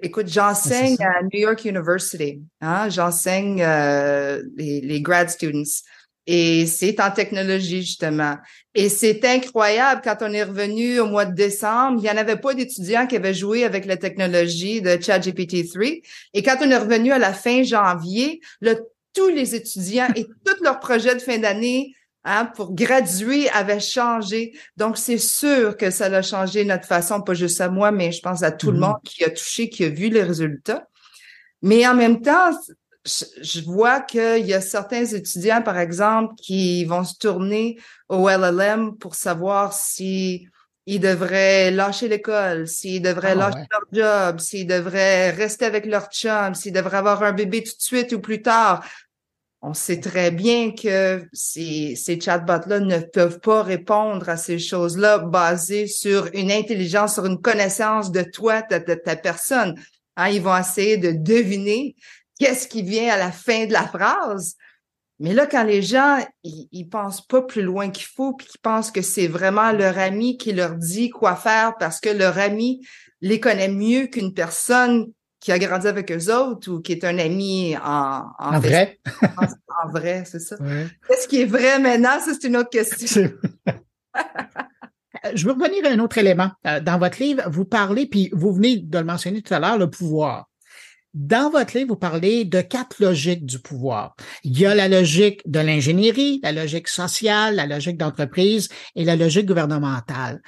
Écoute, 0.00 0.28
j'enseigne 0.28 0.96
à 1.00 1.22
New 1.22 1.40
York 1.40 1.64
University. 1.64 2.40
Hein? 2.60 2.88
J'enseigne 2.88 3.62
euh, 3.62 4.42
les, 4.56 4.80
les 4.80 5.00
grad 5.00 5.28
students. 5.28 5.82
Et 6.26 6.66
c'est 6.66 7.00
en 7.00 7.10
technologie, 7.10 7.82
justement. 7.82 8.36
Et 8.74 8.88
c'est 8.88 9.24
incroyable, 9.24 10.02
quand 10.04 10.18
on 10.20 10.32
est 10.32 10.44
revenu 10.44 11.00
au 11.00 11.06
mois 11.06 11.24
de 11.24 11.34
décembre, 11.34 11.98
il 11.98 12.04
n'y 12.04 12.10
en 12.10 12.16
avait 12.16 12.36
pas 12.36 12.54
d'étudiants 12.54 13.06
qui 13.08 13.16
avaient 13.16 13.34
joué 13.34 13.64
avec 13.64 13.86
la 13.86 13.96
technologie 13.96 14.80
de 14.80 14.98
ChatGPT 15.00 15.68
3. 15.68 15.84
Et 16.32 16.42
quand 16.42 16.56
on 16.60 16.70
est 16.70 16.78
revenu 16.78 17.10
à 17.10 17.18
la 17.18 17.32
fin 17.32 17.64
janvier, 17.64 18.40
là, 18.60 18.74
tous 19.14 19.28
les 19.28 19.54
étudiants 19.54 20.08
et 20.14 20.24
tous 20.44 20.62
leurs 20.62 20.78
projets 20.78 21.14
de 21.14 21.20
fin 21.20 21.38
d'année 21.38 21.94
Hein, 22.24 22.46
pour 22.54 22.72
graduer 22.72 23.50
avait 23.50 23.80
changé. 23.80 24.52
Donc, 24.76 24.96
c'est 24.96 25.18
sûr 25.18 25.76
que 25.76 25.90
ça 25.90 26.06
a 26.06 26.22
changé 26.22 26.64
notre 26.64 26.86
façon, 26.86 27.20
pas 27.20 27.34
juste 27.34 27.60
à 27.60 27.68
moi, 27.68 27.90
mais 27.90 28.12
je 28.12 28.20
pense 28.20 28.44
à 28.44 28.52
tout 28.52 28.70
le 28.70 28.78
mm-hmm. 28.78 28.80
monde 28.80 29.02
qui 29.04 29.24
a 29.24 29.30
touché, 29.30 29.68
qui 29.68 29.84
a 29.84 29.88
vu 29.88 30.08
les 30.08 30.22
résultats. 30.22 30.86
Mais 31.62 31.84
en 31.86 31.94
même 31.94 32.22
temps, 32.22 32.52
je 33.04 33.60
vois 33.64 34.00
qu'il 34.00 34.46
y 34.46 34.54
a 34.54 34.60
certains 34.60 35.04
étudiants, 35.04 35.62
par 35.62 35.78
exemple, 35.78 36.34
qui 36.36 36.84
vont 36.84 37.04
se 37.04 37.16
tourner 37.18 37.78
au 38.08 38.28
LLM 38.28 38.96
pour 38.98 39.16
savoir 39.16 39.72
si 39.72 40.48
ils 40.86 41.00
devraient 41.00 41.70
lâcher 41.70 42.08
l'école, 42.08 42.66
s'ils 42.66 43.02
devraient 43.02 43.32
ah, 43.32 43.50
lâcher 43.50 43.66
leur 43.70 43.84
job, 43.92 44.40
s'ils 44.40 44.66
devraient 44.66 45.30
rester 45.30 45.64
avec 45.64 45.86
leur 45.86 46.08
chum, 46.10 46.54
s'ils 46.54 46.72
devraient 46.72 46.98
avoir 46.98 47.22
un 47.22 47.32
bébé 47.32 47.62
tout 47.62 47.76
de 47.76 47.82
suite 47.82 48.12
ou 48.12 48.20
plus 48.20 48.42
tard. 48.42 48.84
On 49.64 49.74
sait 49.74 50.00
très 50.00 50.32
bien 50.32 50.72
que 50.72 51.24
ces, 51.32 51.94
chatbots-là 52.20 52.80
ne 52.80 52.98
peuvent 52.98 53.38
pas 53.38 53.62
répondre 53.62 54.28
à 54.28 54.36
ces 54.36 54.58
choses-là 54.58 55.18
basées 55.18 55.86
sur 55.86 56.28
une 56.34 56.50
intelligence, 56.50 57.14
sur 57.14 57.26
une 57.26 57.40
connaissance 57.40 58.10
de 58.10 58.22
toi, 58.22 58.62
de, 58.62 58.94
ta 58.94 59.14
personne. 59.14 59.76
Hein, 60.16 60.30
ils 60.30 60.42
vont 60.42 60.56
essayer 60.56 60.96
de 60.96 61.12
deviner 61.12 61.94
qu'est-ce 62.40 62.66
qui 62.66 62.82
vient 62.82 63.14
à 63.14 63.16
la 63.16 63.30
fin 63.30 63.66
de 63.66 63.72
la 63.72 63.86
phrase. 63.86 64.56
Mais 65.20 65.32
là, 65.32 65.46
quand 65.46 65.62
les 65.62 65.80
gens, 65.80 66.18
ils, 66.42 66.66
ils 66.72 66.88
pensent 66.88 67.24
pas 67.24 67.42
plus 67.42 67.62
loin 67.62 67.90
qu'il 67.90 68.06
faut, 68.06 68.32
puis 68.32 68.48
qu'ils 68.48 68.60
pensent 68.60 68.90
que 68.90 69.00
c'est 69.02 69.28
vraiment 69.28 69.70
leur 69.70 69.96
ami 69.96 70.38
qui 70.38 70.52
leur 70.52 70.74
dit 70.74 71.10
quoi 71.10 71.36
faire 71.36 71.76
parce 71.78 72.00
que 72.00 72.10
leur 72.10 72.36
ami 72.36 72.84
les 73.20 73.38
connaît 73.38 73.68
mieux 73.68 74.08
qu'une 74.08 74.34
personne 74.34 75.06
qui 75.42 75.50
a 75.50 75.58
grandi 75.58 75.88
avec 75.88 76.10
eux 76.12 76.32
autres 76.32 76.70
ou 76.70 76.80
qui 76.80 76.92
est 76.92 77.04
un 77.04 77.18
ami 77.18 77.76
en, 77.76 78.26
en, 78.38 78.60
vrai? 78.60 79.00
en, 79.84 79.90
vrai, 79.90 80.22
c'est 80.24 80.38
ça. 80.38 80.56
Qu'est-ce 81.08 81.26
qui 81.26 81.42
est 81.42 81.46
vrai 81.46 81.80
maintenant? 81.80 82.20
Ça, 82.20 82.30
c'est 82.32 82.46
une 82.46 82.56
autre 82.56 82.70
question. 82.70 83.28
Je 85.34 85.44
veux 85.44 85.52
revenir 85.52 85.84
à 85.84 85.88
un 85.88 85.98
autre 85.98 86.18
élément. 86.18 86.50
Euh, 86.66 86.80
dans 86.80 86.96
votre 86.98 87.20
livre, 87.20 87.42
vous 87.48 87.64
parlez, 87.64 88.06
puis 88.06 88.30
vous 88.32 88.52
venez 88.52 88.76
de 88.76 88.98
le 88.98 89.04
mentionner 89.04 89.42
tout 89.42 89.52
à 89.52 89.58
l'heure, 89.58 89.78
le 89.78 89.90
pouvoir. 89.90 90.48
Dans 91.12 91.50
votre 91.50 91.76
livre, 91.76 91.88
vous 91.88 91.96
parlez 91.96 92.44
de 92.44 92.60
quatre 92.60 93.00
logiques 93.00 93.44
du 93.44 93.58
pouvoir. 93.58 94.14
Il 94.44 94.56
y 94.58 94.64
a 94.64 94.76
la 94.76 94.88
logique 94.88 95.42
de 95.44 95.58
l'ingénierie, 95.58 96.40
la 96.44 96.52
logique 96.52 96.88
sociale, 96.88 97.56
la 97.56 97.66
logique 97.66 97.98
d'entreprise 97.98 98.68
et 98.94 99.04
la 99.04 99.16
logique 99.16 99.46
gouvernementale. 99.46 100.40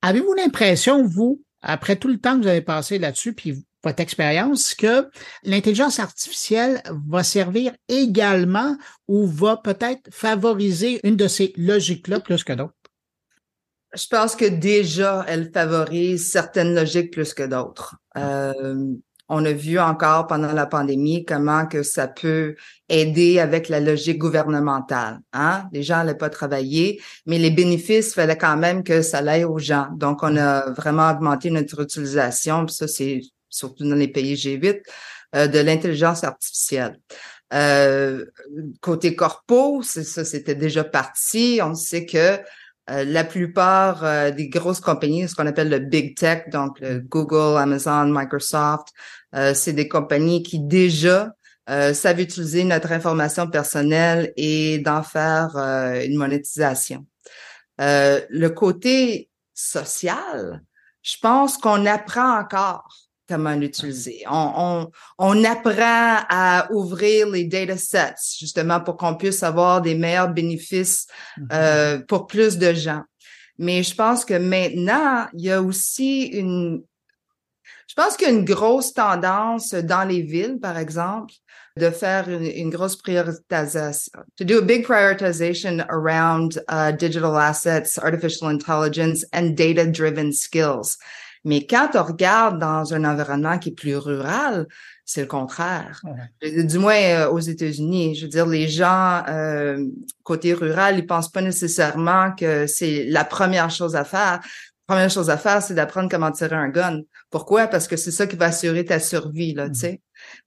Avez-vous 0.00 0.32
l'impression, 0.32 1.06
vous, 1.06 1.42
après 1.60 1.96
tout 1.96 2.08
le 2.08 2.18
temps 2.18 2.36
que 2.38 2.42
vous 2.42 2.48
avez 2.48 2.62
passé 2.62 2.98
là-dessus, 2.98 3.34
puis 3.34 3.64
votre 3.84 4.00
expérience 4.00 4.74
que 4.74 5.08
l'intelligence 5.42 5.98
artificielle 5.98 6.82
va 7.08 7.22
servir 7.22 7.72
également 7.88 8.76
ou 9.08 9.26
va 9.26 9.56
peut-être 9.56 10.12
favoriser 10.12 11.00
une 11.04 11.16
de 11.16 11.28
ces 11.28 11.52
logiques-là 11.56 12.20
plus 12.20 12.44
que 12.44 12.52
d'autres? 12.52 12.74
Je 13.94 14.06
pense 14.08 14.36
que 14.36 14.44
déjà, 14.44 15.24
elle 15.26 15.50
favorise 15.52 16.30
certaines 16.30 16.74
logiques 16.74 17.12
plus 17.12 17.34
que 17.34 17.42
d'autres. 17.42 17.96
Euh, 18.16 18.94
on 19.32 19.44
a 19.44 19.52
vu 19.52 19.78
encore 19.78 20.26
pendant 20.26 20.52
la 20.52 20.66
pandémie 20.66 21.24
comment 21.24 21.64
que 21.64 21.84
ça 21.84 22.08
peut 22.08 22.56
aider 22.88 23.38
avec 23.38 23.68
la 23.68 23.78
logique 23.78 24.18
gouvernementale. 24.18 25.20
Hein? 25.32 25.68
Les 25.72 25.84
gens 25.84 25.98
n'allaient 25.98 26.16
pas 26.16 26.30
travailler, 26.30 27.00
mais 27.26 27.38
les 27.38 27.52
bénéfices, 27.52 28.12
fallait 28.12 28.36
quand 28.36 28.56
même 28.56 28.82
que 28.82 29.02
ça 29.02 29.18
aille 29.18 29.44
aux 29.44 29.58
gens. 29.58 29.86
Donc, 29.92 30.24
on 30.24 30.36
a 30.36 30.70
vraiment 30.72 31.10
augmenté 31.10 31.50
notre 31.50 31.80
utilisation. 31.80 32.66
ça, 32.66 32.88
c'est 32.88 33.20
surtout 33.50 33.88
dans 33.88 33.96
les 33.96 34.08
pays 34.08 34.34
G8, 34.34 34.82
euh, 35.34 35.46
de 35.46 35.58
l'intelligence 35.58 36.24
artificielle. 36.24 36.98
Euh, 37.52 38.26
côté 38.80 39.16
corpo, 39.16 39.82
ça, 39.82 40.24
c'était 40.24 40.54
déjà 40.54 40.84
parti. 40.84 41.60
On 41.62 41.74
sait 41.74 42.06
que 42.06 42.38
euh, 42.90 43.04
la 43.04 43.24
plupart 43.24 44.04
euh, 44.04 44.30
des 44.30 44.48
grosses 44.48 44.80
compagnies, 44.80 45.28
ce 45.28 45.34
qu'on 45.34 45.46
appelle 45.46 45.68
le 45.68 45.80
big 45.80 46.16
tech, 46.16 46.48
donc 46.50 46.78
le 46.80 47.00
Google, 47.00 47.58
Amazon, 47.58 48.06
Microsoft, 48.06 48.88
c'est 49.54 49.72
des 49.72 49.86
compagnies 49.86 50.42
qui 50.42 50.58
déjà 50.58 51.32
savent 51.68 52.20
utiliser 52.20 52.64
notre 52.64 52.90
information 52.90 53.48
personnelle 53.48 54.32
et 54.36 54.80
d'en 54.80 55.04
faire 55.04 55.56
une 56.04 56.16
monétisation. 56.16 57.06
le 57.78 58.48
côté 58.48 59.30
social, 59.54 60.64
je 61.02 61.14
pense 61.22 61.58
qu'on 61.58 61.86
apprend 61.86 62.40
encore 62.40 63.09
comment 63.30 63.54
l'utiliser. 63.54 64.24
On, 64.28 64.52
on, 64.56 64.90
on, 65.18 65.44
apprend 65.44 66.24
à 66.28 66.68
ouvrir 66.72 67.28
les 67.28 67.44
data 67.44 67.76
sets 67.76 68.36
justement 68.38 68.80
pour 68.80 68.96
qu'on 68.96 69.14
puisse 69.14 69.42
avoir 69.42 69.80
des 69.80 69.94
meilleurs 69.94 70.32
bénéfices 70.32 71.06
mm-hmm. 71.38 71.46
euh, 71.52 71.98
pour 72.08 72.26
plus 72.26 72.58
de 72.58 72.72
gens. 72.74 73.02
Mais 73.58 73.82
je 73.82 73.94
pense 73.94 74.24
que 74.24 74.34
maintenant, 74.34 75.28
il 75.34 75.44
y 75.44 75.52
a 75.52 75.62
aussi 75.62 76.24
une, 76.24 76.82
je 77.86 77.94
pense 77.94 78.16
qu'il 78.16 78.26
y 78.26 78.30
a 78.30 78.34
une 78.34 78.44
grosse 78.44 78.92
tendance 78.92 79.74
dans 79.74 80.04
les 80.04 80.22
villes, 80.22 80.58
par 80.60 80.78
exemple, 80.78 81.34
de 81.76 81.90
faire 81.90 82.28
une, 82.28 82.46
une 82.46 82.70
grosse 82.70 82.96
priorisation, 82.96 84.12
to 84.36 84.44
do 84.44 84.58
a 84.58 84.62
big 84.62 84.84
prioritization 84.84 85.84
around 85.88 86.58
uh, 86.68 86.92
digital 86.92 87.36
assets, 87.36 87.98
artificial 87.98 88.48
intelligence, 88.48 89.24
and 89.32 89.56
data-driven 89.56 90.32
skills. 90.32 90.98
Mais 91.44 91.66
quand 91.66 91.90
on 91.94 92.02
regarde 92.02 92.58
dans 92.58 92.92
un 92.92 93.04
environnement 93.04 93.58
qui 93.58 93.70
est 93.70 93.74
plus 93.74 93.96
rural, 93.96 94.66
c'est 95.04 95.22
le 95.22 95.26
contraire. 95.26 96.02
Du 96.42 96.78
moins 96.78 96.94
euh, 96.94 97.30
aux 97.30 97.38
États-Unis, 97.38 98.14
je 98.14 98.22
veux 98.22 98.30
dire, 98.30 98.46
les 98.46 98.68
gens 98.68 99.24
euh, 99.28 99.84
côté 100.22 100.52
rural, 100.52 100.98
ils 100.98 101.06
pensent 101.06 101.30
pas 101.30 101.40
nécessairement 101.40 102.32
que 102.32 102.66
c'est 102.66 103.04
la 103.04 103.24
première 103.24 103.70
chose 103.70 103.96
à 103.96 104.04
faire. 104.04 104.40
La 104.88 104.94
première 104.94 105.10
chose 105.10 105.30
à 105.30 105.36
faire, 105.36 105.62
c'est 105.62 105.74
d'apprendre 105.74 106.10
comment 106.10 106.30
tirer 106.30 106.56
un 106.56 106.68
gun. 106.68 107.00
Pourquoi? 107.30 107.68
Parce 107.68 107.88
que 107.88 107.96
c'est 107.96 108.10
ça 108.10 108.26
qui 108.26 108.36
va 108.36 108.46
assurer 108.46 108.84
ta 108.84 109.00
survie, 109.00 109.54
là, 109.54 109.64
tu 109.66 109.70
mmh. 109.70 109.74
sais. 109.74 110.00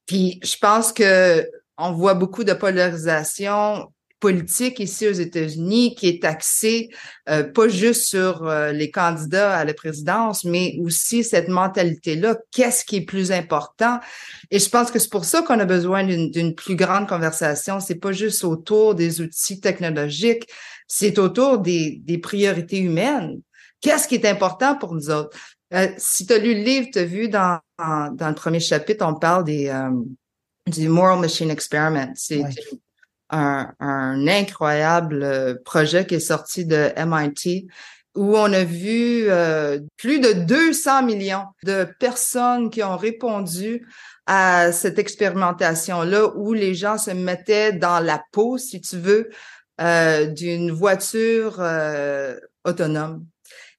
Puis 0.06 0.40
je 0.44 0.56
pense 0.62 0.94
que 0.94 1.48
on 1.78 1.92
voit 1.92 2.14
beaucoup 2.14 2.44
de 2.44 2.54
polarisation 2.54 3.92
politique 4.24 4.80
ici 4.80 5.06
aux 5.06 5.12
États-Unis 5.12 5.96
qui 5.96 6.08
est 6.08 6.24
axée 6.24 6.88
euh, 7.28 7.44
pas 7.44 7.68
juste 7.68 8.04
sur 8.04 8.48
euh, 8.48 8.72
les 8.72 8.90
candidats 8.90 9.58
à 9.58 9.66
la 9.66 9.74
présidence, 9.74 10.46
mais 10.46 10.78
aussi 10.80 11.26
cette 11.26 11.50
mentalité-là, 11.50 12.38
qu'est-ce 12.52 12.86
qui 12.86 12.96
est 12.96 13.06
plus 13.06 13.34
important? 13.34 14.00
Et 14.50 14.60
je 14.60 14.70
pense 14.70 14.92
que 14.92 15.00
c'est 15.00 15.12
pour 15.12 15.26
ça 15.26 15.42
qu'on 15.42 15.60
a 15.60 15.66
besoin 15.66 16.06
d'une 16.06 16.56
plus 16.56 16.78
grande 16.78 17.06
conversation. 17.06 17.82
C'est 17.82 18.00
pas 18.00 18.14
juste 18.14 18.46
autour 18.46 18.96
des 18.96 19.20
outils 19.20 19.60
technologiques, 19.60 20.48
c'est 20.88 21.20
autour 21.20 21.58
des, 21.58 22.00
des 22.06 22.18
priorités 22.18 22.80
humaines. 22.80 23.42
Qu'est-ce 23.82 24.08
qui 24.08 24.16
est 24.16 24.26
important 24.26 24.78
pour 24.78 24.96
nous 24.96 25.10
autres? 25.10 25.38
Euh, 25.74 25.90
si 25.98 26.26
tu 26.26 26.32
as 26.32 26.38
lu 26.38 26.54
le 26.54 26.64
livre, 26.64 26.88
tu 26.94 27.00
as 27.00 27.04
vu 27.04 27.28
dans, 27.28 27.60
dans, 27.78 28.30
le 28.30 28.36
premier 28.36 28.62
chapitre, 28.62 29.06
on 29.06 29.16
parle 29.16 29.44
des 29.44 29.70
du 30.66 30.88
Moral 30.88 31.20
Machine 31.20 31.52
Experiment. 31.52 32.14
C'est 32.16 32.46
un, 33.30 34.28
incroyable 34.28 35.24
euh, 35.24 35.56
projet 35.66 36.06
qui 36.06 36.16
est 36.16 36.20
sorti 36.20 36.66
de 36.66 36.92
MIT 36.98 37.68
où 38.16 38.38
on 38.38 38.54
a 38.54 38.64
vu 38.64 39.26
euh, 39.30 39.80
plus 39.98 40.20
de 40.20 40.34
200 40.34 41.04
millions 41.04 41.46
de 41.64 41.88
personnes 42.00 42.70
qui 42.70 42.84
ont 42.84 42.96
répondu 42.96 43.88
à 44.28 44.72
cette 44.72 45.00
expérimentation-là 45.00 46.28
où 46.36 46.54
les 46.54 46.76
gens 46.76 46.98
se 46.98 47.12
mettaient 47.12 47.74
dans 47.74 48.00
la 48.00 48.24
peau, 48.32 48.58
si 48.58 48.80
tu 48.82 48.98
veux, 48.98 49.30
euh, 49.82 50.28
d'une 50.28 50.72
voiture 50.72 51.62
autonome. 52.64 53.26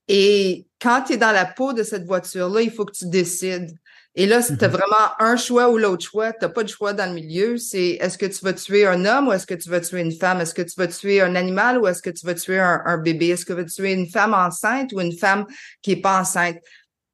Et 0.09 0.67
quand 0.83 1.03
tu 1.07 1.15
es 1.15 1.17
dans 1.17 1.33
la 1.33 1.47
peau 1.47 1.73
de 1.73 1.83
cette 1.85 2.05
voiture-là, 2.05 2.61
il 2.61 2.73
faut 2.73 2.85
que 2.85 2.93
tu 2.93 3.07
décides 3.07 3.71
et 4.17 4.27
là, 4.27 4.39
as 4.39 4.51
mhm. 4.51 4.59
vraiment 4.69 5.11
un 5.19 5.37
choix 5.37 5.71
ou 5.71 5.79
l'autre 5.79 6.05
choix, 6.05 6.33
tu 6.33 6.49
pas 6.49 6.63
de 6.63 6.69
choix 6.69 6.93
dans 6.93 7.07
le 7.07 7.15
milieu. 7.15 7.57
C'est 7.57 7.99
est-ce 8.01 8.17
que 8.17 8.27
tu 8.27 8.45
vas 8.45 8.53
tuer 8.53 8.87
un 8.87 9.05
homme 9.05 9.29
ou 9.29 9.33
est-ce 9.33 9.47
que 9.47 9.55
tu 9.55 9.69
vas 9.69 9.81
tuer 9.81 10.01
une 10.03 10.13
femme? 10.13 10.41
Est-ce 10.41 10.55
que 10.55 10.63
tu 10.63 10.75
vas 10.77 10.87
tuer 10.87 11.21
un 11.21 11.35
animal 11.35 11.79
ou 11.79 11.89
est-ce 11.89 12.01
que 12.01 12.11
tu 12.11 12.25
vas 12.25 12.35
tuer 12.35 12.61
un, 12.61 12.99
bébé? 12.99 13.29
Est-ce 13.31 13.45
que 13.45 13.53
tu 13.53 13.59
vas 13.59 13.65
tuer 13.65 13.93
une 13.93 14.09
femme 14.09 14.33
enceinte 14.33 14.93
ou 14.93 15.01
une 15.01 15.17
femme 15.17 15.47
qui 15.83 15.93
est 15.93 16.01
pas 16.01 16.21
enceinte? 16.21 16.59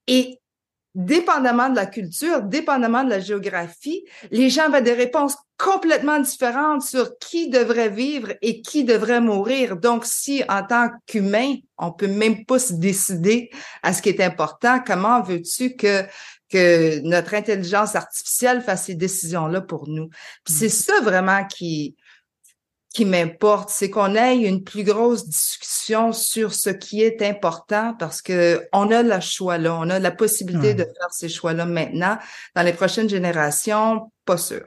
Et 0.06 0.40
dépendamment 0.94 1.70
de 1.70 1.76
la 1.76 1.86
culture, 1.86 2.42
dépendamment 2.42 3.04
de 3.04 3.10
la 3.10 3.20
géographie, 3.20 4.04
les 4.30 4.50
gens 4.50 4.64
avaient 4.64 4.82
des 4.82 4.92
réponses 4.92 5.36
complètement 5.56 6.18
différentes 6.18 6.82
sur 6.82 7.16
qui 7.18 7.48
devrait 7.48 7.90
vivre 7.90 8.32
et 8.42 8.60
qui 8.60 8.84
devrait 8.84 9.20
mourir. 9.20 9.76
Donc, 9.76 10.04
si 10.04 10.42
en 10.48 10.64
tant 10.64 10.90
qu'humain, 11.06 11.54
on 11.78 11.92
peut 11.92 12.08
même 12.08 12.44
pas 12.44 12.58
se 12.58 12.74
décider 12.74 13.50
à 13.82 13.94
ce 13.94 14.02
qui 14.02 14.10
est 14.10 14.20
important, 14.20 14.80
comment 14.84 15.22
veux-tu 15.22 15.76
que 15.76 16.04
que 16.50 17.00
notre 17.00 17.34
intelligence 17.34 17.94
artificielle 17.94 18.60
fasse 18.60 18.86
ces 18.86 18.94
décisions-là 18.94 19.60
pour 19.60 19.88
nous. 19.88 20.10
c'est 20.46 20.66
mm. 20.66 20.68
ça 20.68 21.00
vraiment 21.00 21.44
qui 21.46 21.96
qui 22.92 23.04
m'importe, 23.04 23.70
c'est 23.70 23.88
qu'on 23.88 24.16
ait 24.16 24.36
une 24.36 24.64
plus 24.64 24.82
grosse 24.82 25.28
discussion 25.28 26.12
sur 26.12 26.52
ce 26.52 26.70
qui 26.70 27.02
est 27.02 27.22
important 27.22 27.94
parce 27.96 28.20
que 28.20 28.66
on 28.72 28.90
a 28.90 29.02
le 29.04 29.20
choix 29.20 29.58
là, 29.58 29.76
on 29.76 29.88
a 29.90 30.00
la 30.00 30.10
possibilité 30.10 30.74
de 30.74 30.82
faire 30.82 31.12
ces 31.12 31.28
choix-là 31.28 31.66
maintenant. 31.66 32.18
Dans 32.56 32.62
les 32.62 32.72
prochaines 32.72 33.08
générations, 33.08 34.10
pas 34.24 34.36
sûr. 34.36 34.64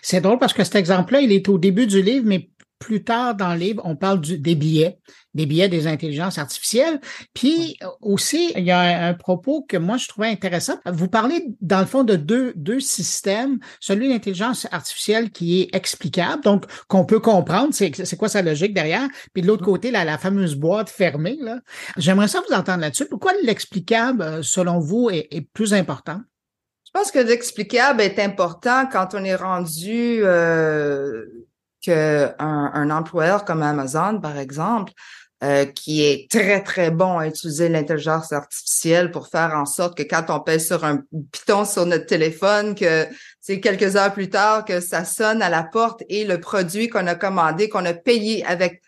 C'est 0.00 0.20
drôle 0.20 0.38
parce 0.38 0.52
que 0.52 0.62
cet 0.62 0.76
exemple-là, 0.76 1.20
il 1.20 1.32
est 1.32 1.48
au 1.48 1.58
début 1.58 1.88
du 1.88 2.02
livre, 2.02 2.24
mais 2.26 2.50
plus 2.78 3.04
tard 3.04 3.34
dans 3.34 3.52
le 3.54 3.58
livre, 3.58 3.82
on 3.84 3.96
parle 3.96 4.20
du, 4.20 4.38
des 4.38 4.54
billets, 4.54 4.98
des 5.34 5.46
billets 5.46 5.68
des 5.68 5.86
intelligences 5.86 6.38
artificielles. 6.38 7.00
Puis 7.34 7.78
aussi, 8.00 8.52
il 8.56 8.64
y 8.64 8.70
a 8.70 9.06
un, 9.06 9.14
propos 9.14 9.64
que 9.68 9.76
moi 9.76 9.96
je 9.96 10.08
trouvais 10.08 10.28
intéressant. 10.28 10.78
Vous 10.86 11.08
parlez 11.08 11.46
dans 11.60 11.80
le 11.80 11.86
fond 11.86 12.04
de 12.04 12.16
deux, 12.16 12.52
deux 12.56 12.80
systèmes. 12.80 13.58
Celui 13.80 14.08
d'intelligence 14.08 14.66
artificielle 14.72 15.30
qui 15.30 15.62
est 15.62 15.74
explicable, 15.74 16.42
donc 16.42 16.64
qu'on 16.88 17.04
peut 17.04 17.20
comprendre, 17.20 17.72
c'est, 17.72 17.92
c'est 18.04 18.16
quoi 18.16 18.28
sa 18.28 18.42
logique 18.42 18.74
derrière. 18.74 19.08
Puis 19.32 19.42
de 19.42 19.46
l'autre 19.46 19.64
côté, 19.64 19.90
la, 19.90 20.04
la 20.04 20.18
fameuse 20.18 20.54
boîte 20.54 20.90
fermée. 20.90 21.38
J'aimerais 21.96 22.28
ça 22.28 22.42
vous 22.46 22.54
entendre 22.54 22.80
là-dessus. 22.80 23.06
Pourquoi 23.06 23.32
l'explicable, 23.42 24.22
euh, 24.22 24.42
selon 24.42 24.78
vous, 24.80 25.10
est, 25.10 25.28
est 25.30 25.40
plus 25.40 25.74
important? 25.74 26.20
Je 26.86 26.90
pense 26.92 27.10
que 27.10 27.18
l'explicable 27.18 28.00
est 28.00 28.18
important 28.18 28.86
quand 28.90 29.08
on 29.12 29.22
est 29.22 29.34
rendu 29.34 30.20
euh, 30.22 31.26
qu'un 31.86 32.34
un 32.38 32.90
employeur 32.90 33.44
comme 33.44 33.62
Amazon, 33.62 34.20
par 34.20 34.38
exemple, 34.38 34.92
euh, 35.44 35.66
qui 35.66 36.02
est 36.02 36.30
très, 36.30 36.62
très 36.62 36.90
bon 36.90 37.18
à 37.18 37.26
utiliser 37.26 37.68
l'intelligence 37.68 38.32
artificielle 38.32 39.10
pour 39.10 39.28
faire 39.28 39.52
en 39.54 39.66
sorte 39.66 39.94
que 39.94 40.02
quand 40.02 40.30
on 40.30 40.40
pèse 40.40 40.66
sur 40.66 40.82
un 40.82 41.02
piton 41.30 41.66
sur 41.66 41.84
notre 41.84 42.06
téléphone, 42.06 42.74
que 42.74 43.06
c'est 43.38 43.60
quelques 43.60 43.96
heures 43.96 44.14
plus 44.14 44.30
tard 44.30 44.64
que 44.64 44.80
ça 44.80 45.04
sonne 45.04 45.42
à 45.42 45.50
la 45.50 45.62
porte 45.62 46.02
et 46.08 46.24
le 46.24 46.40
produit 46.40 46.88
qu'on 46.88 47.06
a 47.06 47.14
commandé, 47.14 47.68
qu'on 47.68 47.84
a 47.84 47.92
payé 47.92 48.46
avec 48.46 48.80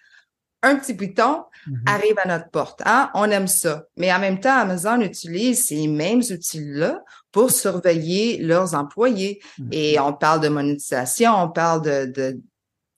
un 0.63 0.77
petit 0.77 0.95
piton, 0.95 1.45
mm-hmm. 1.69 1.75
arrive 1.87 2.19
à 2.25 2.29
notre 2.29 2.49
porte. 2.49 2.81
Hein? 2.87 3.11
On 3.13 3.31
aime 3.31 3.47
ça. 3.47 3.85
Mais 3.99 4.11
en 4.11 4.19
même 4.19 4.41
temps, 4.41 4.59
Amazon 4.59 5.03
utilise 5.03 5.67
ces 5.67 5.87
mêmes 5.87 6.23
outils-là 6.31 7.03
pour 7.31 7.51
surveiller 7.51 8.39
leurs 8.39 8.75
employés. 8.75 9.41
Mm-hmm. 9.61 9.69
Et 9.73 10.01
on 10.01 10.15
parle 10.15 10.41
de 10.41 10.49
monétisation, 10.49 11.33
on 11.35 11.51
parle 11.51 11.83
de, 11.83 12.07
de 12.07 12.41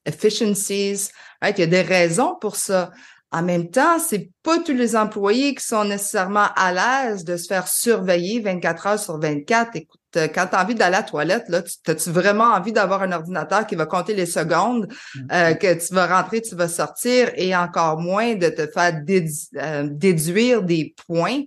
efficiencies. 0.05 1.09
Il 1.43 1.59
y 1.59 1.63
a 1.63 1.67
des 1.67 1.81
raisons 1.81 2.35
pour 2.39 2.55
ça. 2.55 2.91
En 3.33 3.43
même 3.43 3.69
temps, 3.69 3.97
c'est 3.97 4.29
pas 4.43 4.59
tous 4.59 4.73
les 4.73 4.97
employés 4.97 5.55
qui 5.55 5.63
sont 5.63 5.85
nécessairement 5.85 6.47
à 6.55 6.73
l'aise 6.73 7.23
de 7.23 7.37
se 7.37 7.47
faire 7.47 7.65
surveiller 7.65 8.41
24 8.41 8.87
heures 8.87 8.99
sur 8.99 9.17
24. 9.19 9.77
Écoute, 9.77 10.01
euh, 10.17 10.27
quand 10.27 10.47
tu 10.47 10.55
as 10.57 10.61
envie 10.61 10.75
d'aller 10.75 10.97
à 10.97 10.99
la 10.99 11.03
toilette, 11.03 11.45
là, 11.47 11.61
as-tu 11.87 12.09
vraiment 12.09 12.43
envie 12.43 12.73
d'avoir 12.73 13.03
un 13.03 13.13
ordinateur 13.13 13.65
qui 13.65 13.75
va 13.75 13.85
compter 13.85 14.13
les 14.13 14.25
secondes 14.25 14.91
mm. 15.15 15.19
euh, 15.31 15.53
que 15.53 15.87
tu 15.87 15.93
vas 15.93 16.07
rentrer, 16.07 16.41
tu 16.41 16.55
vas 16.55 16.67
sortir 16.67 17.31
et 17.35 17.55
encore 17.55 17.99
moins 17.99 18.35
de 18.35 18.49
te 18.49 18.67
faire 18.67 19.01
euh, 19.09 19.87
déduire 19.89 20.63
des 20.63 20.93
points 21.07 21.43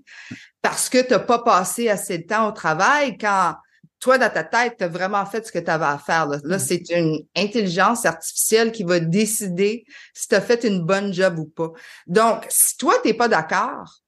parce 0.63 0.89
que 0.89 1.03
tu 1.03 1.11
n'as 1.11 1.19
pas 1.19 1.41
passé 1.41 1.91
assez 1.91 2.17
de 2.17 2.27
temps 2.27 2.49
au 2.49 2.53
travail 2.53 3.19
quand 3.19 3.57
toi, 4.05 4.19
dans 4.19 4.29
ta 4.29 4.45
tête, 4.45 4.75
tu 4.77 4.85
as 4.85 4.89
vraiment 4.89 5.25
fait 5.25 5.47
ce 5.47 5.51
que 5.51 5.59
tu 5.59 5.71
avais 5.71 5.87
à 5.87 5.97
faire. 5.97 6.27
Là, 6.27 6.39
mm. 6.43 6.59
c'est 6.59 6.91
une 6.91 7.25
intelligence 7.35 8.05
artificielle 8.05 8.71
qui 8.71 8.85
va 8.85 9.01
décider 9.01 9.87
si 10.13 10.29
tu 10.29 10.35
as 10.35 10.43
fait 10.43 10.63
une 10.65 10.85
bonne 10.85 11.11
job 11.15 11.39
ou 11.39 11.47
pas. 11.47 11.73
Donc, 12.07 12.45
si 12.51 12.77
toi, 12.77 12.97
tu 13.01 13.09
n'es 13.09 13.15
pas 13.15 13.29
d'accord, 13.29 14.01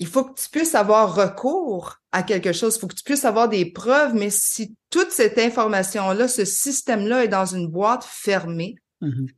il 0.00 0.08
faut 0.08 0.24
que 0.24 0.40
tu 0.40 0.48
puisses 0.48 0.74
avoir 0.74 1.14
recours 1.14 2.00
à 2.10 2.24
quelque 2.24 2.52
chose, 2.52 2.74
il 2.74 2.80
faut 2.80 2.88
que 2.88 2.96
tu 2.96 3.04
puisses 3.04 3.24
avoir 3.24 3.48
des 3.48 3.70
preuves, 3.70 4.14
mais 4.14 4.30
si 4.30 4.74
toute 4.90 5.12
cette 5.12 5.38
information-là, 5.38 6.26
ce 6.26 6.44
système-là 6.44 7.22
est 7.22 7.28
dans 7.28 7.46
une 7.46 7.68
boîte 7.68 8.04
fermée, 8.04 8.74
mm-hmm. 9.00 9.28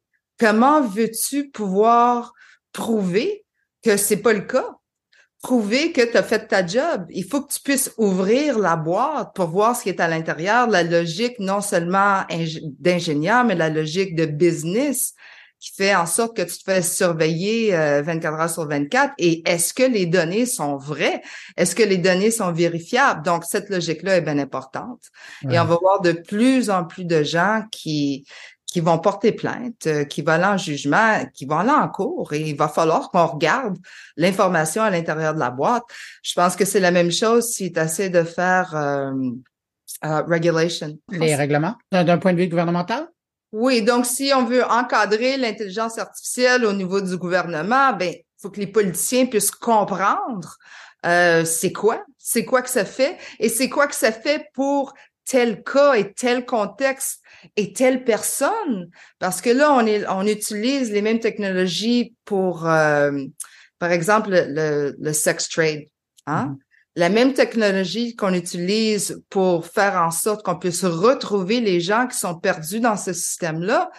comment 0.40 0.80
veux-tu 0.80 1.50
pouvoir 1.50 2.32
prouver 2.72 3.44
que 3.84 3.98
c'est 3.98 4.22
pas 4.22 4.32
le 4.32 4.40
cas? 4.40 4.78
Prouver 5.46 5.92
que 5.92 6.00
tu 6.00 6.16
as 6.16 6.24
fait 6.24 6.48
ta 6.48 6.66
job. 6.66 7.06
Il 7.10 7.22
faut 7.22 7.40
que 7.40 7.52
tu 7.52 7.60
puisses 7.60 7.94
ouvrir 7.98 8.58
la 8.58 8.74
boîte 8.74 9.32
pour 9.36 9.46
voir 9.46 9.76
ce 9.76 9.84
qui 9.84 9.90
est 9.90 10.00
à 10.00 10.08
l'intérieur, 10.08 10.66
la 10.66 10.82
logique 10.82 11.38
non 11.38 11.60
seulement 11.60 12.22
d'ingénieur, 12.80 13.44
mais 13.44 13.54
la 13.54 13.68
logique 13.68 14.16
de 14.16 14.26
business 14.26 15.14
qui 15.60 15.70
fait 15.72 15.94
en 15.94 16.04
sorte 16.04 16.36
que 16.36 16.42
tu 16.42 16.58
te 16.58 16.64
fais 16.64 16.82
surveiller 16.82 17.70
24 17.70 18.26
euh, 18.26 18.42
heures 18.42 18.50
sur 18.50 18.68
24 18.68 19.14
et 19.18 19.48
est-ce 19.48 19.72
que 19.72 19.84
les 19.84 20.06
données 20.06 20.46
sont 20.46 20.76
vraies? 20.78 21.22
Est-ce 21.56 21.76
que 21.76 21.84
les 21.84 21.98
données 21.98 22.32
sont 22.32 22.50
vérifiables? 22.50 23.22
Donc, 23.22 23.44
cette 23.44 23.70
logique-là 23.70 24.16
est 24.16 24.22
bien 24.22 24.38
importante. 24.38 25.00
Et 25.44 25.60
on 25.60 25.64
va 25.64 25.76
voir 25.80 26.00
de 26.00 26.10
plus 26.10 26.70
en 26.70 26.84
plus 26.84 27.04
de 27.04 27.22
gens 27.22 27.62
qui, 27.70 28.26
qui 28.76 28.82
vont 28.82 28.98
porter 28.98 29.32
plainte, 29.32 29.86
euh, 29.86 30.04
qui 30.04 30.20
vont 30.20 30.32
aller 30.32 30.44
en 30.44 30.58
jugement, 30.58 31.24
qui 31.32 31.46
vont 31.46 31.56
aller 31.56 31.70
en 31.70 31.88
cours 31.88 32.34
et 32.34 32.42
il 32.42 32.54
va 32.54 32.68
falloir 32.68 33.10
qu'on 33.10 33.24
regarde 33.24 33.78
l'information 34.18 34.82
à 34.82 34.90
l'intérieur 34.90 35.32
de 35.32 35.38
la 35.38 35.48
boîte. 35.48 35.84
Je 36.22 36.34
pense 36.34 36.56
que 36.56 36.66
c'est 36.66 36.78
la 36.78 36.90
même 36.90 37.10
chose 37.10 37.46
si 37.46 37.72
tu 37.72 37.80
essaies 37.80 38.10
de 38.10 38.22
faire 38.22 38.76
euh, 38.76 39.12
euh, 40.04 40.20
regulation. 40.24 40.98
Les 41.10 41.34
règlements 41.34 41.74
d'un 41.90 42.18
point 42.18 42.34
de 42.34 42.38
vue 42.38 42.48
gouvernemental? 42.48 43.08
Oui, 43.50 43.80
donc 43.80 44.04
si 44.04 44.30
on 44.36 44.44
veut 44.44 44.64
encadrer 44.64 45.38
l'intelligence 45.38 45.96
artificielle 45.96 46.66
au 46.66 46.74
niveau 46.74 47.00
du 47.00 47.16
gouvernement, 47.16 47.94
ben 47.94 48.10
il 48.12 48.24
faut 48.42 48.50
que 48.50 48.60
les 48.60 48.66
politiciens 48.66 49.24
puissent 49.24 49.52
comprendre 49.52 50.58
c'est 51.02 51.72
quoi, 51.72 52.04
c'est 52.18 52.44
quoi 52.44 52.60
que 52.60 52.68
ça 52.68 52.84
fait 52.84 53.16
et 53.38 53.48
c'est 53.48 53.70
quoi 53.70 53.86
que 53.86 53.94
ça 53.94 54.10
fait 54.10 54.50
pour 54.54 54.92
tel 55.26 55.62
cas 55.62 55.94
et 55.94 56.12
tel 56.12 56.46
contexte 56.46 57.20
et 57.56 57.72
telle 57.72 58.04
personne, 58.04 58.90
parce 59.18 59.40
que 59.40 59.50
là, 59.50 59.72
on, 59.72 59.84
est, 59.86 60.06
on 60.08 60.26
utilise 60.26 60.90
les 60.90 61.02
mêmes 61.02 61.20
technologies 61.20 62.14
pour, 62.24 62.66
euh, 62.66 63.12
par 63.78 63.92
exemple, 63.92 64.30
le, 64.30 64.96
le, 64.98 65.12
sex 65.12 65.48
trade. 65.48 65.82
Hein? 66.26 66.46
Mm-hmm. 66.46 66.56
La 66.98 67.08
même 67.10 67.34
technologie 67.34 68.16
qu'on 68.16 68.32
utilise 68.32 69.22
pour 69.28 69.66
faire 69.66 69.96
en 69.96 70.10
sorte 70.10 70.42
qu'on 70.42 70.58
puisse 70.58 70.84
retrouver 70.84 71.60
les 71.60 71.80
gens 71.80 72.06
qui 72.06 72.16
sont 72.16 72.38
perdus 72.38 72.80
dans 72.80 72.96
ce 72.96 73.12
système-là, 73.12 73.90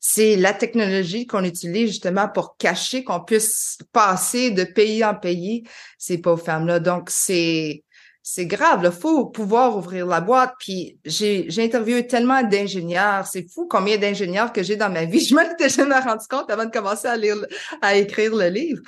c'est 0.00 0.36
la 0.36 0.54
technologie 0.54 1.26
qu'on 1.26 1.44
utilise 1.44 1.88
justement 1.88 2.28
pour 2.28 2.56
cacher 2.56 3.04
qu'on 3.04 3.20
puisse 3.20 3.78
passer 3.92 4.50
de 4.50 4.64
pays 4.64 5.04
en 5.04 5.14
pays 5.14 5.64
ces 5.98 6.18
pauvres 6.18 6.42
femmes-là. 6.42 6.78
Donc, 6.78 7.10
c'est 7.10 7.84
c'est 8.22 8.46
grave. 8.46 8.82
Il 8.84 8.92
faut 8.92 9.26
pouvoir 9.26 9.76
ouvrir 9.76 10.06
la 10.06 10.20
boîte. 10.20 10.54
Puis 10.58 10.98
j'ai, 11.04 11.48
interviewé 11.58 12.06
tellement 12.06 12.42
d'ingénieurs. 12.42 13.26
C'est 13.26 13.46
fou 13.48 13.66
combien 13.68 13.96
d'ingénieurs 13.96 14.52
que 14.52 14.62
j'ai 14.62 14.76
dans 14.76 14.90
ma 14.90 15.04
vie. 15.04 15.20
Je 15.24 15.34
m'en 15.34 15.42
étais 15.42 15.68
jamais 15.68 15.98
rendu 15.98 16.26
compte 16.28 16.50
avant 16.50 16.66
de 16.66 16.70
commencer 16.70 17.08
à 17.08 17.16
lire, 17.16 17.36
à 17.80 17.96
écrire 17.96 18.34
le 18.34 18.48
livre. 18.48 18.82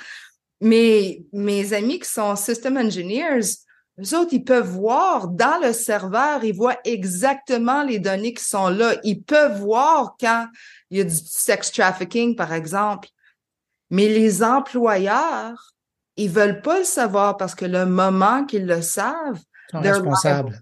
Mais 0.59 1.23
mes 1.33 1.73
amis 1.73 1.99
qui 1.99 2.09
sont 2.09 2.35
system 2.35 2.77
engineers, 2.77 3.39
eux 3.99 4.17
autres, 4.17 4.33
ils 4.33 4.43
peuvent 4.43 4.69
voir 4.69 5.27
dans 5.27 5.59
le 5.61 5.73
serveur, 5.73 6.43
ils 6.43 6.55
voient 6.55 6.77
exactement 6.85 7.83
les 7.83 7.99
données 7.99 8.33
qui 8.33 8.43
sont 8.43 8.69
là. 8.69 8.95
Ils 9.03 9.23
peuvent 9.23 9.59
voir 9.59 10.15
quand 10.19 10.47
il 10.91 10.99
y 10.99 11.01
a 11.01 11.03
du 11.03 11.15
sex 11.15 11.71
trafficking, 11.71 12.35
par 12.35 12.53
exemple. 12.53 13.09
Mais 13.89 14.07
les 14.07 14.43
employeurs, 14.43 15.73
ils 16.21 16.29
veulent 16.29 16.61
pas 16.61 16.79
le 16.79 16.85
savoir 16.85 17.37
parce 17.37 17.55
que 17.55 17.65
le 17.65 17.85
moment 17.85 18.45
qu'ils 18.45 18.67
le 18.67 18.81
savent, 18.81 19.39
ils 19.73 19.77
sont 19.77 19.81
responsables. 19.81 20.61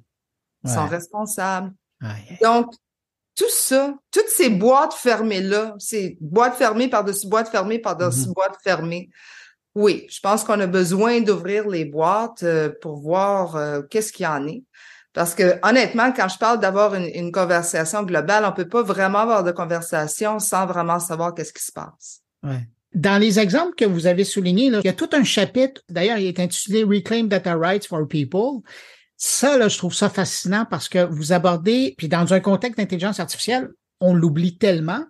Ils 0.64 0.70
sont 0.70 0.88
responsables. 0.88 1.74
Donc, 2.42 2.74
tout 3.36 3.50
ça, 3.50 3.94
toutes 4.12 4.28
ces 4.28 4.50
boîtes 4.50 4.94
fermées-là, 4.94 5.76
ces 5.78 6.18
boîtes 6.22 6.56
fermées 6.56 6.90
par-dessus 6.90 7.28
boîtes 7.28 7.50
fermées 7.50 7.80
par-dessus 7.80 8.28
mm-hmm. 8.28 8.34
boîtes 8.34 8.58
fermées, 8.64 9.10
oui, 9.76 10.08
je 10.10 10.20
pense 10.20 10.44
qu'on 10.44 10.60
a 10.60 10.68
besoin 10.68 11.22
d'ouvrir 11.22 11.68
les 11.68 11.86
boîtes 11.86 12.44
euh, 12.44 12.70
pour 12.82 12.98
voir 12.98 13.56
euh, 13.56 13.82
qu'est-ce 13.82 14.12
qu'il 14.12 14.26
y 14.26 14.28
en 14.28 14.46
est. 14.48 14.64
Parce 15.14 15.36
que 15.36 15.60
honnêtement, 15.64 16.12
quand 16.12 16.28
je 16.28 16.38
parle 16.38 16.60
d'avoir 16.60 16.96
une, 16.96 17.10
une, 17.14 17.32
conversation 17.32 18.04
globale, 18.04 18.46
on 18.46 18.52
peut 18.52 18.68
pas 18.68 18.84
vraiment 18.84 19.20
avoir 19.20 19.44
de 19.44 19.52
conversation 19.52 20.40
sans 20.40 20.66
vraiment 20.66 21.00
savoir 21.00 21.34
qu'est-ce 21.34 21.54
qui 21.54 21.64
se 21.64 21.72
passe. 21.72 22.22
Ouais. 22.44 22.68
Dans 22.96 23.20
les 23.20 23.40
exemples 23.40 23.76
que 23.76 23.86
vous 23.86 24.08
avez 24.08 24.24
soulignés, 24.24 24.66
il 24.66 24.82
y 24.84 24.88
a 24.88 24.94
tout 24.94 25.10
un 25.14 25.24
chapitre, 25.24 25.82
d'ailleurs, 25.90 26.18
il 26.18 26.26
est 26.26 26.40
intitulé 26.40 26.84
Reclaim 26.84 27.26
Data 27.26 27.56
Rights 27.56 27.86
for 27.86 28.08
People. 28.08 28.62
Ça, 29.16 29.58
là, 29.58 29.68
je 29.68 29.78
trouve 29.78 29.94
ça 29.94 30.10
fascinant 30.10 30.66
parce 30.70 30.90
que 30.90 31.06
vous 31.06 31.32
abordez, 31.34 31.94
puis 31.98 32.08
dans 32.08 32.34
un 32.34 32.40
contexte 32.40 32.80
d'intelligence 32.80 33.20
artificielle, 33.20 33.70
on 34.00 34.14
l'oublie 34.14 34.58
tellement. 34.58 35.04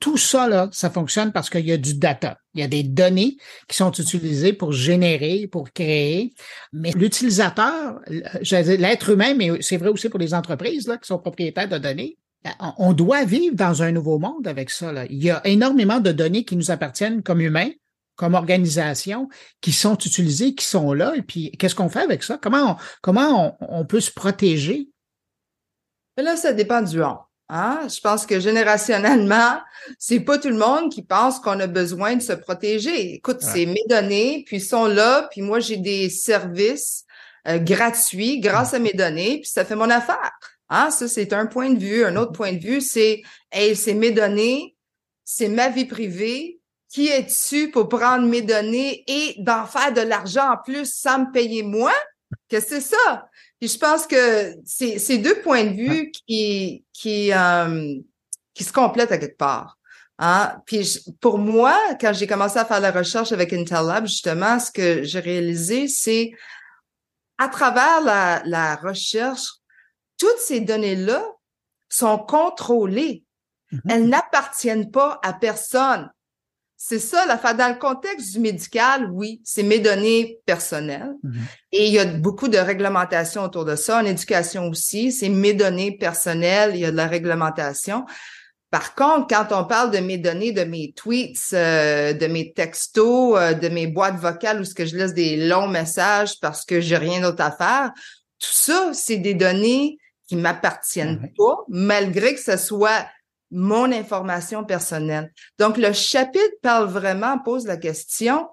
Tout 0.00 0.16
ça, 0.16 0.48
là, 0.48 0.68
ça 0.70 0.90
fonctionne 0.90 1.32
parce 1.32 1.50
qu'il 1.50 1.66
y 1.66 1.72
a 1.72 1.76
du 1.76 1.94
data. 1.94 2.38
Il 2.54 2.60
y 2.60 2.64
a 2.64 2.68
des 2.68 2.84
données 2.84 3.36
qui 3.66 3.76
sont 3.76 3.90
utilisées 3.90 4.52
pour 4.52 4.72
générer, 4.72 5.48
pour 5.50 5.72
créer. 5.72 6.32
Mais 6.72 6.92
l'utilisateur, 6.92 7.98
l'être 8.52 9.10
humain, 9.10 9.34
mais 9.34 9.50
c'est 9.60 9.76
vrai 9.76 9.88
aussi 9.88 10.08
pour 10.08 10.20
les 10.20 10.34
entreprises 10.34 10.86
là, 10.86 10.98
qui 10.98 11.08
sont 11.08 11.18
propriétaires 11.18 11.68
de 11.68 11.78
données, 11.78 12.16
on 12.78 12.92
doit 12.92 13.24
vivre 13.24 13.56
dans 13.56 13.82
un 13.82 13.92
nouveau 13.92 14.18
monde 14.18 14.46
avec 14.46 14.70
ça. 14.70 14.92
Là. 14.92 15.04
Il 15.06 15.22
y 15.22 15.30
a 15.30 15.40
énormément 15.46 16.00
de 16.00 16.12
données 16.12 16.44
qui 16.44 16.56
nous 16.56 16.70
appartiennent 16.70 17.22
comme 17.22 17.40
humains, 17.40 17.70
comme 18.16 18.34
organisation, 18.34 19.28
qui 19.60 19.72
sont 19.72 19.96
utilisées, 19.96 20.54
qui 20.54 20.64
sont 20.64 20.92
là. 20.92 21.14
Et 21.16 21.22
puis, 21.22 21.52
qu'est-ce 21.52 21.74
qu'on 21.74 21.88
fait 21.88 22.02
avec 22.02 22.22
ça? 22.22 22.38
Comment 22.40 22.72
on, 22.72 22.76
comment 23.00 23.56
on, 23.60 23.84
peut 23.84 24.00
se 24.00 24.10
protéger? 24.10 24.88
là, 26.16 26.36
ça 26.36 26.52
dépend 26.52 26.82
du 26.82 27.02
on. 27.02 27.18
Hein? 27.48 27.86
Je 27.88 28.00
pense 28.00 28.26
que 28.26 28.40
générationnellement, 28.40 29.60
c'est 29.98 30.20
pas 30.20 30.38
tout 30.38 30.48
le 30.48 30.58
monde 30.58 30.90
qui 30.90 31.02
pense 31.02 31.38
qu'on 31.38 31.58
a 31.60 31.66
besoin 31.66 32.16
de 32.16 32.22
se 32.22 32.32
protéger. 32.32 33.14
Écoute, 33.14 33.38
c'est 33.40 33.66
mes 33.66 33.84
données, 33.88 34.44
puis 34.46 34.60
sont 34.60 34.86
là, 34.86 35.28
puis 35.30 35.40
moi, 35.40 35.60
j'ai 35.60 35.76
des 35.76 36.10
services 36.10 37.04
euh, 37.46 37.58
gratuits 37.58 38.40
grâce 38.40 38.74
à 38.74 38.80
mes 38.80 38.92
données, 38.92 39.40
puis 39.40 39.50
ça 39.50 39.64
fait 39.64 39.76
mon 39.76 39.90
affaire. 39.90 40.57
Ah, 40.68 40.90
ça, 40.90 41.08
c'est 41.08 41.32
un 41.32 41.46
point 41.46 41.70
de 41.70 41.78
vue. 41.78 42.04
Un 42.04 42.16
autre 42.16 42.32
point 42.32 42.52
de 42.52 42.58
vue, 42.58 42.80
c'est, 42.80 43.22
hey, 43.50 43.74
c'est 43.74 43.94
mes 43.94 44.10
données, 44.10 44.76
c'est 45.24 45.48
ma 45.48 45.68
vie 45.68 45.86
privée. 45.86 46.60
Qui 46.90 47.08
es-tu 47.08 47.70
pour 47.70 47.88
prendre 47.88 48.26
mes 48.26 48.40
données 48.40 49.04
et 49.06 49.34
d'en 49.38 49.66
faire 49.66 49.92
de 49.92 50.00
l'argent 50.00 50.52
en 50.52 50.56
plus 50.56 50.90
sans 50.90 51.20
me 51.20 51.32
payer 51.32 51.62
moi? 51.62 51.92
Que 52.48 52.60
c'est 52.60 52.80
ça? 52.80 53.28
Puis 53.60 53.68
je 53.68 53.78
pense 53.78 54.06
que 54.06 54.54
c'est, 54.64 54.98
c'est 54.98 55.18
deux 55.18 55.40
points 55.42 55.64
de 55.64 55.74
vue 55.74 56.10
qui, 56.10 56.84
qui, 56.94 57.30
euh, 57.32 57.94
qui 58.54 58.64
se 58.64 58.72
complètent 58.72 59.12
à 59.12 59.18
quelque 59.18 59.36
part. 59.36 59.78
Hein? 60.18 60.56
Puis 60.64 61.04
pour 61.20 61.36
moi, 61.38 61.78
quand 62.00 62.12
j'ai 62.14 62.26
commencé 62.26 62.58
à 62.58 62.64
faire 62.64 62.80
la 62.80 62.90
recherche 62.90 63.32
avec 63.32 63.52
Intel 63.52 63.86
Lab, 63.86 64.06
justement, 64.06 64.58
ce 64.58 64.70
que 64.70 65.02
j'ai 65.02 65.20
réalisé, 65.20 65.88
c'est 65.88 66.30
à 67.36 67.48
travers 67.48 68.00
la, 68.00 68.42
la 68.46 68.76
recherche, 68.76 69.48
toutes 70.18 70.38
ces 70.38 70.60
données-là 70.60 71.24
sont 71.88 72.18
contrôlées. 72.18 73.24
Mhm. 73.72 73.80
Elles 73.88 74.08
n'appartiennent 74.08 74.90
pas 74.90 75.18
à 75.22 75.32
personne. 75.32 76.10
C'est 76.80 77.00
ça, 77.00 77.26
la 77.26 77.54
Dans 77.54 77.68
le 77.68 77.78
contexte 77.78 78.32
du 78.32 78.38
médical, 78.38 79.10
oui, 79.12 79.40
c'est 79.44 79.64
mes 79.64 79.80
données 79.80 80.38
personnelles. 80.46 81.12
Mhm. 81.24 81.40
Et 81.72 81.86
il 81.86 81.92
y 81.92 81.98
a 81.98 82.04
beaucoup 82.04 82.46
de 82.46 82.58
réglementation 82.58 83.42
autour 83.42 83.64
de 83.64 83.74
ça. 83.74 84.00
En 84.00 84.04
éducation 84.04 84.68
aussi, 84.68 85.10
c'est 85.10 85.28
mes 85.28 85.54
données 85.54 85.96
personnelles. 85.98 86.72
Il 86.74 86.80
y 86.80 86.84
a 86.84 86.92
de 86.92 86.96
la 86.96 87.08
réglementation. 87.08 88.04
Par 88.70 88.94
contre, 88.94 89.26
quand 89.28 89.46
on 89.50 89.64
parle 89.64 89.90
de 89.90 89.98
mes 89.98 90.18
données, 90.18 90.52
de 90.52 90.62
mes 90.62 90.92
tweets, 90.92 91.52
euh, 91.52 92.12
de 92.12 92.26
mes 92.26 92.52
textos, 92.52 93.36
euh, 93.36 93.54
de 93.54 93.68
mes 93.68 93.86
boîtes 93.86 94.16
vocales 94.16 94.60
où 94.60 94.64
ce 94.64 94.74
que 94.74 94.84
je 94.84 94.94
laisse 94.94 95.14
des 95.14 95.48
longs 95.48 95.68
messages 95.68 96.38
parce 96.38 96.64
que 96.64 96.80
j'ai 96.80 96.98
rien 96.98 97.22
d'autre 97.22 97.42
à 97.42 97.50
faire, 97.50 97.92
tout 98.38 98.52
ça, 98.52 98.90
c'est 98.92 99.16
des 99.16 99.34
données 99.34 99.98
qui 100.28 100.36
m'appartiennent 100.36 101.32
pas, 101.36 101.64
malgré 101.68 102.34
que 102.34 102.40
ce 102.40 102.56
soit 102.56 103.06
mon 103.50 103.90
information 103.90 104.62
personnelle. 104.62 105.32
Donc, 105.58 105.78
le 105.78 105.92
chapitre 105.92 106.54
parle 106.62 106.86
vraiment, 106.86 107.38
pose 107.38 107.66
la 107.66 107.78
question, 107.78 108.46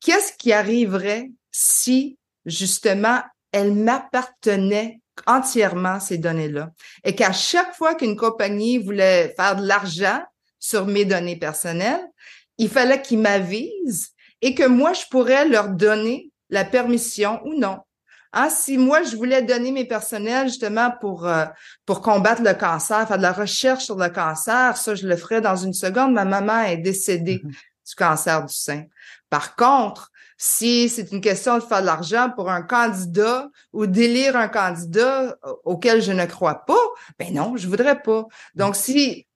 qu'est-ce 0.00 0.34
qui 0.34 0.52
arriverait 0.52 1.30
si, 1.50 2.18
justement, 2.44 3.22
elle 3.50 3.72
m'appartenait 3.72 5.00
entièrement 5.26 6.00
ces 6.00 6.18
données-là? 6.18 6.70
Et 7.04 7.14
qu'à 7.14 7.32
chaque 7.32 7.74
fois 7.74 7.94
qu'une 7.94 8.16
compagnie 8.16 8.76
voulait 8.78 9.34
faire 9.34 9.56
de 9.56 9.66
l'argent 9.66 10.22
sur 10.58 10.86
mes 10.86 11.06
données 11.06 11.38
personnelles, 11.38 12.06
il 12.58 12.68
fallait 12.68 13.00
qu'ils 13.00 13.20
m'avisent 13.20 14.10
et 14.42 14.54
que 14.54 14.66
moi, 14.66 14.92
je 14.92 15.04
pourrais 15.10 15.48
leur 15.48 15.70
donner 15.70 16.30
la 16.50 16.66
permission 16.66 17.40
ou 17.44 17.54
non. 17.58 17.78
Ah, 18.32 18.48
si 18.48 18.78
moi, 18.78 19.02
je 19.02 19.14
voulais 19.14 19.42
donner 19.42 19.72
mes 19.72 19.84
personnels 19.84 20.48
justement 20.48 20.90
pour, 21.00 21.26
euh, 21.26 21.44
pour 21.84 22.00
combattre 22.00 22.42
le 22.42 22.54
cancer, 22.54 23.06
faire 23.06 23.18
de 23.18 23.22
la 23.22 23.32
recherche 23.32 23.84
sur 23.84 23.96
le 23.96 24.08
cancer, 24.08 24.76
ça, 24.76 24.94
je 24.94 25.06
le 25.06 25.16
ferais 25.16 25.42
dans 25.42 25.56
une 25.56 25.74
seconde. 25.74 26.14
Ma 26.14 26.24
maman 26.24 26.62
est 26.62 26.78
décédée 26.78 27.42
mm-hmm. 27.44 27.88
du 27.88 27.94
cancer 27.94 28.44
du 28.44 28.54
sein. 28.54 28.84
Par 29.28 29.54
contre, 29.54 30.10
si 30.38 30.88
c'est 30.88 31.12
une 31.12 31.20
question 31.20 31.56
de 31.58 31.62
faire 31.62 31.82
de 31.82 31.86
l'argent 31.86 32.30
pour 32.34 32.50
un 32.50 32.62
candidat 32.62 33.48
ou 33.72 33.86
d'élire 33.86 34.36
un 34.36 34.48
candidat 34.48 35.36
auquel 35.64 36.02
je 36.02 36.12
ne 36.12 36.24
crois 36.24 36.64
pas, 36.64 36.82
ben 37.18 37.32
non, 37.32 37.56
je 37.56 37.68
voudrais 37.68 38.02
pas. 38.02 38.26
Donc, 38.54 38.74
si 38.74 39.26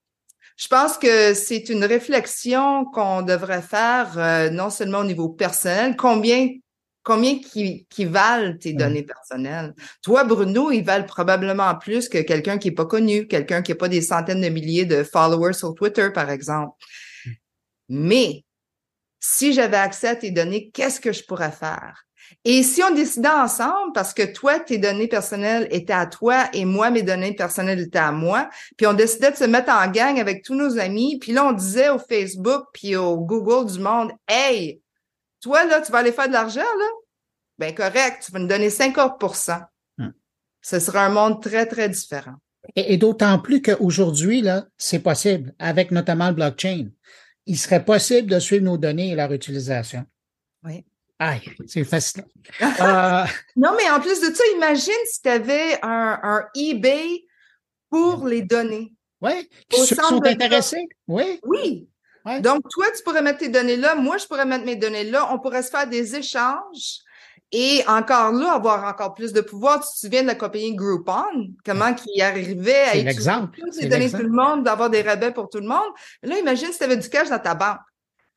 je 0.57 0.69
pense 0.69 0.97
que 0.97 1.35
c'est 1.35 1.69
une 1.69 1.85
réflexion 1.85 2.87
qu'on 2.87 3.23
devrait 3.23 3.63
faire 3.63 4.15
euh, 4.17 4.51
non 4.51 4.71
seulement 4.71 4.99
au 4.99 5.05
niveau 5.05 5.29
personnel, 5.29 5.97
combien 5.97 6.49
combien 7.07 7.39
qui, 7.39 7.87
qui 7.89 8.05
valent 8.05 8.59
tes 8.59 8.73
données 8.73 9.05
personnelles? 9.05 9.75
Toi, 10.03 10.25
Bruno, 10.25 10.73
ils 10.73 10.83
valent 10.83 11.07
probablement 11.07 11.73
plus 11.77 12.09
que 12.09 12.19
quelqu'un 12.19 12.59
qui 12.59 12.69
est 12.69 12.73
pas 12.73 12.85
connu, 12.85 13.29
quelqu'un 13.29 13.63
qui 13.63 13.71
a 13.71 13.77
pas 13.77 13.89
des 13.89 14.03
centaines 14.03 14.41
de 14.41 14.49
milliers 14.49 14.87
de 14.87 15.05
followers 15.05 15.53
sur 15.53 15.73
Twitter, 15.75 16.11
par 16.13 16.31
exemple. 16.31 16.75
Mais 17.89 18.45
si 19.21 19.53
j'avais 19.53 19.77
accès 19.77 20.09
à 20.09 20.17
tes 20.17 20.33
données, 20.33 20.71
qu'est-ce 20.75 21.01
que 21.01 21.13
je 21.13 21.23
pourrais 21.23 21.53
faire? 21.53 22.03
Et 22.45 22.65
si 22.65 22.83
on 22.83 22.93
décidait 22.93 23.29
ensemble, 23.29 23.93
parce 23.95 24.13
que 24.13 24.25
toi, 24.25 24.59
tes 24.59 24.79
données 24.79 25.07
personnelles 25.07 25.69
étaient 25.71 25.93
à 25.93 26.07
toi 26.07 26.49
et 26.53 26.65
moi, 26.65 26.91
mes 26.91 27.03
données 27.03 27.35
personnelles 27.35 27.79
étaient 27.79 27.99
à 28.01 28.11
moi, 28.11 28.51
puis 28.77 28.89
on 28.89 28.95
décidait 28.95 29.31
de 29.31 29.37
se 29.37 29.45
mettre 29.45 29.71
en 29.71 29.89
gang 29.93 30.19
avec 30.19 30.43
tous 30.43 30.57
nos 30.57 30.77
amis, 30.77 31.21
puis 31.21 31.31
là, 31.31 31.47
on 31.47 31.53
disait 31.53 31.89
au 31.89 32.01
Facebook 32.01 32.65
puis 32.73 32.97
au 32.97 33.17
Google 33.19 33.71
du 33.71 33.79
monde, 33.79 34.11
hey, 34.27 34.81
toi, 35.47 35.65
là, 35.65 35.81
tu 35.81 35.93
vas 35.93 35.99
aller 35.99 36.13
faire 36.13 36.29
de 36.29 36.33
l'argent, 36.33 36.61
là? 36.61 36.87
Ben, 37.59 37.75
correct, 37.75 38.23
tu 38.25 38.33
vas 38.33 38.39
nous 38.39 38.49
donner 38.49 38.69
50% 38.69 39.65
hmm. 39.99 40.09
Ce 40.61 40.79
sera 40.79 41.07
un 41.07 41.11
monde 41.11 41.43
très, 41.43 41.67
très 41.67 41.89
différent. 41.89 42.35
Et, 42.75 42.95
et 42.95 42.97
d'autant 42.97 43.39
plus 43.39 43.63
qu'aujourd'hui, 43.63 44.43
là, 44.43 44.67
c'est 44.77 44.99
possible, 44.99 45.55
avec 45.59 45.91
notamment 45.91 46.29
le 46.29 46.35
blockchain 46.35 46.89
il 47.47 47.57
serait 47.57 47.85
possible 47.85 48.29
de 48.29 48.39
suivre 48.39 48.65
nos 48.65 48.77
données 48.77 49.11
et 49.11 49.15
leur 49.15 49.33
utilisation. 49.33 50.05
Oui. 50.65 50.85
Aïe, 51.19 51.43
c'est 51.67 51.85
facile. 51.85 52.25
Euh, 52.63 53.25
non, 53.57 53.71
mais 53.77 53.89
en 53.91 54.01
plus 54.01 54.21
de 54.21 54.35
ça, 54.35 54.45
imagine 54.55 54.93
si 55.07 55.23
tu 55.23 55.29
avais 55.29 55.79
un, 55.83 56.45
eBay 56.55 57.25
pour 57.89 58.27
les 58.27 58.43
données. 58.43 58.93
Oui, 59.21 59.49
qui 59.69 59.87
sont 59.87 60.23
intéressés. 60.25 60.87
Oui. 61.09 61.41
Oui. 61.43 61.89
Donc, 62.43 62.63
toi, 62.69 62.87
tu 62.97 63.03
pourrais 63.05 63.23
mettre 63.23 63.39
tes 63.39 63.49
données 63.49 63.77
là, 63.77 63.95
moi, 63.95 64.19
je 64.19 64.27
pourrais 64.27 64.45
mettre 64.45 64.65
mes 64.65 64.77
données 64.77 65.05
là, 65.05 65.29
on 65.33 65.39
pourrait 65.39 65.63
se 65.63 65.71
faire 65.71 65.87
des 65.87 66.17
échanges 66.17 67.01
et 67.53 67.83
encore 67.87 68.33
là, 68.33 68.55
avoir 68.55 68.85
encore 68.85 69.15
plus 69.15 69.33
de 69.33 69.41
pouvoir. 69.41 69.81
Tu 69.81 69.93
te 69.93 69.99
souviens 69.99 70.23
de 70.23 70.27
la 70.27 70.35
compagnie 70.35 70.75
Groupon, 70.75 71.55
comment 71.65 71.95
qui 71.95 72.21
arrivait 72.21 72.85
à 72.93 72.95
l'exemple. 72.95 73.61
les 73.81 73.87
données 73.87 74.11
tout 74.11 74.17
le 74.19 74.29
monde, 74.29 74.65
d'avoir 74.65 74.91
des 74.91 75.03
rabais 75.03 75.31
pour 75.31 75.49
tout 75.49 75.61
le 75.61 75.69
monde. 75.69 75.89
Là, 76.23 76.39
imagine 76.39 76.73
si 76.73 76.79
tu 76.79 76.85
avais 76.85 76.97
du 76.97 77.09
cash 77.09 77.29
dans 77.29 77.39
ta 77.39 77.55
banque. 77.55 77.79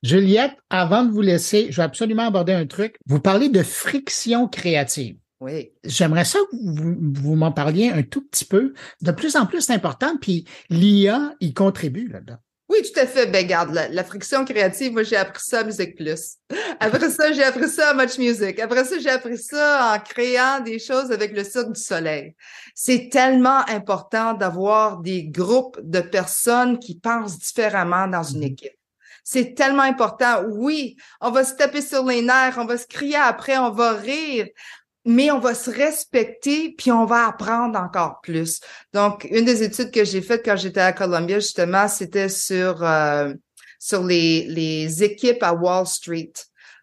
Juliette, 0.02 0.56
avant 0.70 1.04
de 1.04 1.10
vous 1.10 1.20
laisser, 1.20 1.66
je 1.70 1.76
vais 1.76 1.82
absolument 1.82 2.26
aborder 2.26 2.52
un 2.52 2.66
truc. 2.66 2.96
Vous 3.06 3.20
parlez 3.20 3.48
de 3.48 3.62
friction 3.62 4.48
créative. 4.48 5.16
Oui. 5.40 5.72
J'aimerais 5.84 6.24
ça 6.24 6.38
que 6.50 6.56
vous, 6.56 6.96
vous 6.98 7.34
m'en 7.34 7.52
parliez 7.52 7.90
un 7.90 8.02
tout 8.02 8.22
petit 8.22 8.44
peu. 8.44 8.72
De 9.02 9.10
plus 9.10 9.36
en 9.36 9.46
plus, 9.46 9.68
important, 9.70 10.16
puis 10.18 10.46
l'IA 10.68 11.34
y 11.40 11.52
contribue 11.52 12.08
là-dedans. 12.08 12.38
Oui, 12.70 12.78
tout 12.82 13.00
à 13.00 13.06
fait. 13.06 13.26
Ben, 13.26 13.44
garde, 13.44 13.72
la, 13.72 14.04
friction 14.04 14.44
créative, 14.44 14.92
moi, 14.92 15.02
j'ai 15.02 15.16
appris 15.16 15.42
ça 15.44 15.60
à 15.60 15.64
Music 15.64 15.96
Plus. 15.96 16.36
Après 16.80 17.10
ça, 17.10 17.32
j'ai 17.32 17.42
appris 17.42 17.68
ça 17.68 17.90
à 17.90 17.94
Much 17.94 18.16
Music. 18.16 18.60
Après 18.60 18.84
ça, 18.84 18.96
j'ai 19.00 19.10
appris 19.10 19.38
ça 19.38 19.96
en 19.96 19.98
créant 19.98 20.60
des 20.60 20.78
choses 20.78 21.10
avec 21.10 21.32
le 21.32 21.42
Cirque 21.42 21.72
du 21.72 21.80
Soleil. 21.80 22.36
C'est 22.76 23.08
tellement 23.10 23.68
important 23.68 24.34
d'avoir 24.34 24.98
des 24.98 25.24
groupes 25.24 25.80
de 25.82 26.00
personnes 26.00 26.78
qui 26.78 26.94
pensent 26.94 27.40
différemment 27.40 28.06
dans 28.06 28.22
une 28.22 28.42
mm-hmm. 28.42 28.52
équipe. 28.52 28.72
C'est 29.24 29.54
tellement 29.54 29.82
important. 29.82 30.44
Oui, 30.48 30.96
on 31.20 31.30
va 31.30 31.42
se 31.42 31.54
taper 31.54 31.82
sur 31.82 32.04
les 32.04 32.22
nerfs, 32.22 32.56
on 32.56 32.66
va 32.66 32.78
se 32.78 32.86
crier 32.86 33.16
après, 33.16 33.58
on 33.58 33.70
va 33.70 33.92
rire, 33.92 34.46
mais 35.10 35.30
on 35.32 35.40
va 35.40 35.54
se 35.54 35.70
respecter 35.70 36.72
puis 36.78 36.92
on 36.92 37.04
va 37.04 37.26
apprendre 37.26 37.78
encore 37.78 38.20
plus. 38.22 38.60
Donc, 38.92 39.26
une 39.30 39.44
des 39.44 39.64
études 39.64 39.90
que 39.90 40.04
j'ai 40.04 40.22
faites 40.22 40.44
quand 40.44 40.56
j'étais 40.56 40.80
à 40.80 40.92
Columbia, 40.92 41.40
justement, 41.40 41.88
c'était 41.88 42.28
sur 42.28 42.84
euh, 42.84 43.34
sur 43.80 44.04
les, 44.04 44.44
les 44.44 45.02
équipes 45.02 45.42
à 45.42 45.52
Wall 45.52 45.86
Street. 45.86 46.32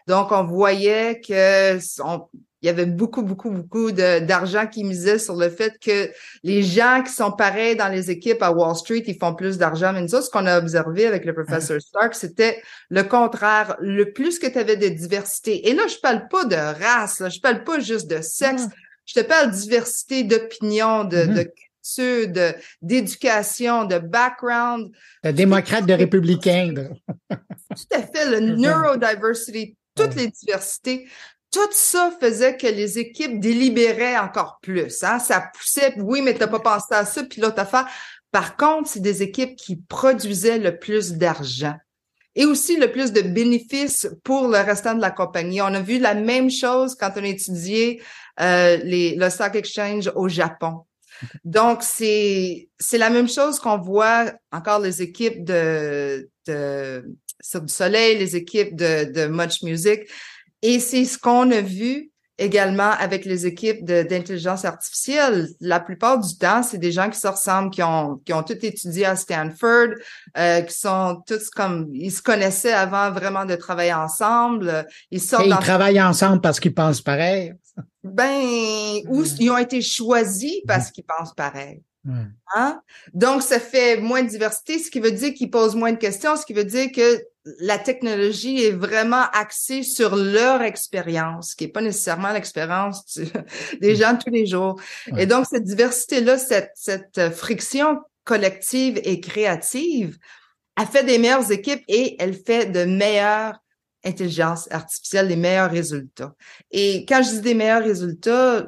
Donc, 0.08 0.32
on 0.32 0.44
voyait 0.44 1.22
que 1.22 1.78
on, 2.04 2.28
il 2.68 2.72
y 2.72 2.82
avait 2.82 2.86
beaucoup, 2.86 3.22
beaucoup, 3.22 3.50
beaucoup 3.50 3.94
d'argent 3.94 4.68
qui 4.68 4.84
misait 4.84 5.20
sur 5.20 5.38
le 5.38 5.50
fait 5.50 5.80
que 5.80 6.12
les 6.44 6.64
gens 6.64 7.02
qui 7.02 7.14
sont 7.14 7.32
pareils 7.32 7.78
dans 7.78 7.88
les 7.88 8.12
équipes 8.12 8.44
à 8.44 8.52
Wall 8.52 8.76
Street, 8.76 9.04
ils 9.08 9.18
font 9.18 9.34
plus 9.34 9.58
d'argent. 9.58 9.94
Mais 9.94 10.02
nous 10.02 10.10
ce 10.10 10.30
qu'on 10.30 10.46
a 10.46 10.58
observé 10.58 11.06
avec 11.06 11.24
le 11.24 11.34
professeur 11.34 11.82
Stark, 11.82 12.14
c'était 12.14 12.62
le 12.90 13.04
contraire. 13.04 13.78
Le 13.80 14.12
plus 14.12 14.38
que 14.38 14.48
tu 14.48 14.60
avais 14.60 14.76
de 14.76 14.90
diversité, 14.90 15.70
et 15.70 15.74
là, 15.74 15.84
je 15.88 15.96
parle 16.00 16.28
pas 16.28 16.44
de 16.44 16.56
race, 16.56 17.22
là, 17.22 17.30
je 17.30 17.40
parle 17.40 17.64
pas 17.64 17.80
juste 17.80 18.10
de 18.10 18.22
sexe, 18.22 18.64
je 19.06 19.14
te 19.14 19.22
parle 19.22 19.52
de 19.52 19.56
diversité 19.56 20.24
d'opinion, 20.26 21.06
de, 21.06 21.16
mm-hmm. 21.16 21.34
de 21.36 21.44
culture, 21.44 22.54
d'éducation, 22.82 23.86
de, 23.86 23.98
background. 23.98 24.92
De 25.24 25.32
démocrate, 25.32 25.86
de 25.86 25.94
républicain. 25.94 26.74
Tout 27.30 27.96
à 27.96 28.02
fait, 28.02 28.30
le 28.30 28.40
neurodiversity, 28.58 29.78
toutes 29.96 30.16
les 30.16 30.28
diversités 30.28 31.08
tout 31.52 31.72
ça 31.72 32.12
faisait 32.20 32.58
que 32.58 32.68
les 32.68 33.00
équipes 33.00 33.40
délibéraient 33.40 34.18
encore 34.18 34.60
plus. 34.62 35.04
Hein? 35.04 35.20
Ça 35.20 35.50
poussait, 35.54 35.94
oui, 35.98 36.22
mais 36.22 36.34
tu 36.34 36.40
n'as 36.40 36.48
pas 36.48 36.60
pensé 36.60 36.88
à 36.92 37.06
ça, 37.06 37.24
puis 37.24 37.42
l'autre 37.42 37.60
affaire. 37.60 37.88
Par 38.32 38.58
contre, 38.58 38.90
c'est 38.90 39.00
des 39.00 39.24
équipes 39.24 39.56
qui 39.56 39.78
produisaient 39.78 40.60
le 40.60 40.78
plus 40.78 41.14
d'argent 41.14 41.76
et 42.36 42.46
aussi 42.46 42.78
le 42.78 42.92
plus 42.92 43.12
de 43.12 43.22
bénéfices 43.22 44.08
pour 44.24 44.48
le 44.48 44.58
restant 44.58 44.94
de 44.94 45.02
la 45.02 45.10
compagnie. 45.10 45.62
On 45.62 45.74
a 45.74 45.82
vu 45.82 45.98
la 45.98 46.14
même 46.14 46.52
chose 46.52 46.94
quand 46.96 47.12
on 47.16 47.24
a 47.24 47.28
étudié 47.28 48.02
euh, 48.40 48.78
le 48.84 49.30
stock 49.30 49.56
exchange 49.56 50.12
au 50.16 50.30
Japon. 50.30 50.86
Donc, 51.44 51.82
c'est, 51.82 52.70
c'est 52.78 53.00
la 53.00 53.10
même 53.10 53.28
chose 53.28 53.60
qu'on 53.60 53.80
voit 53.80 54.32
encore 54.52 54.80
les 54.80 55.02
équipes 55.02 55.44
de, 55.44 56.30
de 56.46 57.04
Soleil, 57.42 58.20
les 58.20 58.36
équipes 58.36 58.76
de, 58.76 59.12
de 59.12 59.26
Much 59.26 59.64
Music. 59.64 60.02
Et 60.62 60.80
c'est 60.80 61.06
ce 61.06 61.18
qu'on 61.18 61.52
a 61.52 61.62
vu 61.62 62.12
également 62.38 62.92
avec 62.92 63.26
les 63.26 63.46
équipes 63.46 63.84
d'intelligence 63.84 64.64
artificielle. 64.64 65.48
La 65.60 65.80
plupart 65.80 66.20
du 66.20 66.38
temps, 66.38 66.62
c'est 66.62 66.78
des 66.78 66.92
gens 66.92 67.10
qui 67.10 67.20
se 67.20 67.28
ressemblent, 67.28 67.72
qui 67.72 67.82
ont, 67.82 68.22
qui 68.24 68.34
ont 68.34 68.44
tout 68.44 68.58
étudié 68.64 69.06
à 69.06 69.16
Stanford, 69.16 69.90
euh, 70.38 70.62
qui 70.62 70.76
sont 70.76 71.24
tous 71.26 71.50
comme, 71.50 71.90
ils 71.94 72.12
se 72.12 72.22
connaissaient 72.22 72.74
avant 72.74 73.12
vraiment 73.12 73.46
de 73.46 73.56
travailler 73.56 73.94
ensemble. 73.94 74.86
Ils 75.10 75.22
sortent 75.22 75.46
Et 75.46 75.50
ils 75.50 75.58
travaillent 75.58 76.02
ensemble 76.02 76.42
parce 76.42 76.60
qu'ils 76.60 76.74
pensent 76.74 77.02
pareil. 77.02 77.54
Ben, 78.04 79.02
ou 79.08 79.24
ils 79.40 79.50
ont 79.50 79.58
été 79.58 79.82
choisis 79.82 80.62
parce 80.68 80.92
qu'ils 80.92 81.04
pensent 81.04 81.34
pareil. 81.34 81.82
Hein? 82.56 82.82
Donc, 83.14 83.42
ça 83.42 83.60
fait 83.60 83.98
moins 83.98 84.24
de 84.24 84.30
diversité, 84.30 84.80
ce 84.80 84.90
qui 84.90 85.00
veut 85.00 85.12
dire 85.12 85.34
qu'ils 85.34 85.50
posent 85.50 85.76
moins 85.76 85.92
de 85.92 85.98
questions, 85.98 86.36
ce 86.36 86.46
qui 86.46 86.54
veut 86.54 86.64
dire 86.64 86.92
que 86.92 87.22
la 87.60 87.78
technologie 87.78 88.64
est 88.64 88.72
vraiment 88.72 89.24
axée 89.34 89.84
sur 89.84 90.16
leur 90.16 90.62
expérience, 90.62 91.56
qui 91.56 91.66
n'est 91.66 91.72
pas 91.72 91.82
nécessairement 91.82 92.32
l'expérience 92.32 93.20
des 93.82 93.94
mm. 93.94 93.96
gens 93.96 94.18
tous 94.18 94.32
les 94.32 94.46
jours. 94.46 94.80
Et 95.18 95.26
donc, 95.26 95.46
cette 95.50 95.64
diversité-là, 95.64 96.38
cette, 96.38 96.72
cette 96.76 97.30
friction 97.34 98.00
collective 98.24 99.00
et 99.04 99.20
créative, 99.20 100.18
elle 100.78 100.88
fait 100.88 101.04
des 101.04 101.18
meilleures 101.18 101.52
équipes 101.52 101.84
et 101.88 102.16
elle 102.20 102.36
fait 102.36 102.68
de 102.68 102.84
meilleures 102.84 103.58
intelligence 104.08 104.68
artificielle, 104.72 105.28
les 105.28 105.36
meilleurs 105.36 105.70
résultats. 105.70 106.34
Et 106.72 107.06
quand 107.06 107.22
je 107.24 107.32
dis 107.32 107.42
des 107.42 107.54
meilleurs 107.54 107.84
résultats, 107.84 108.66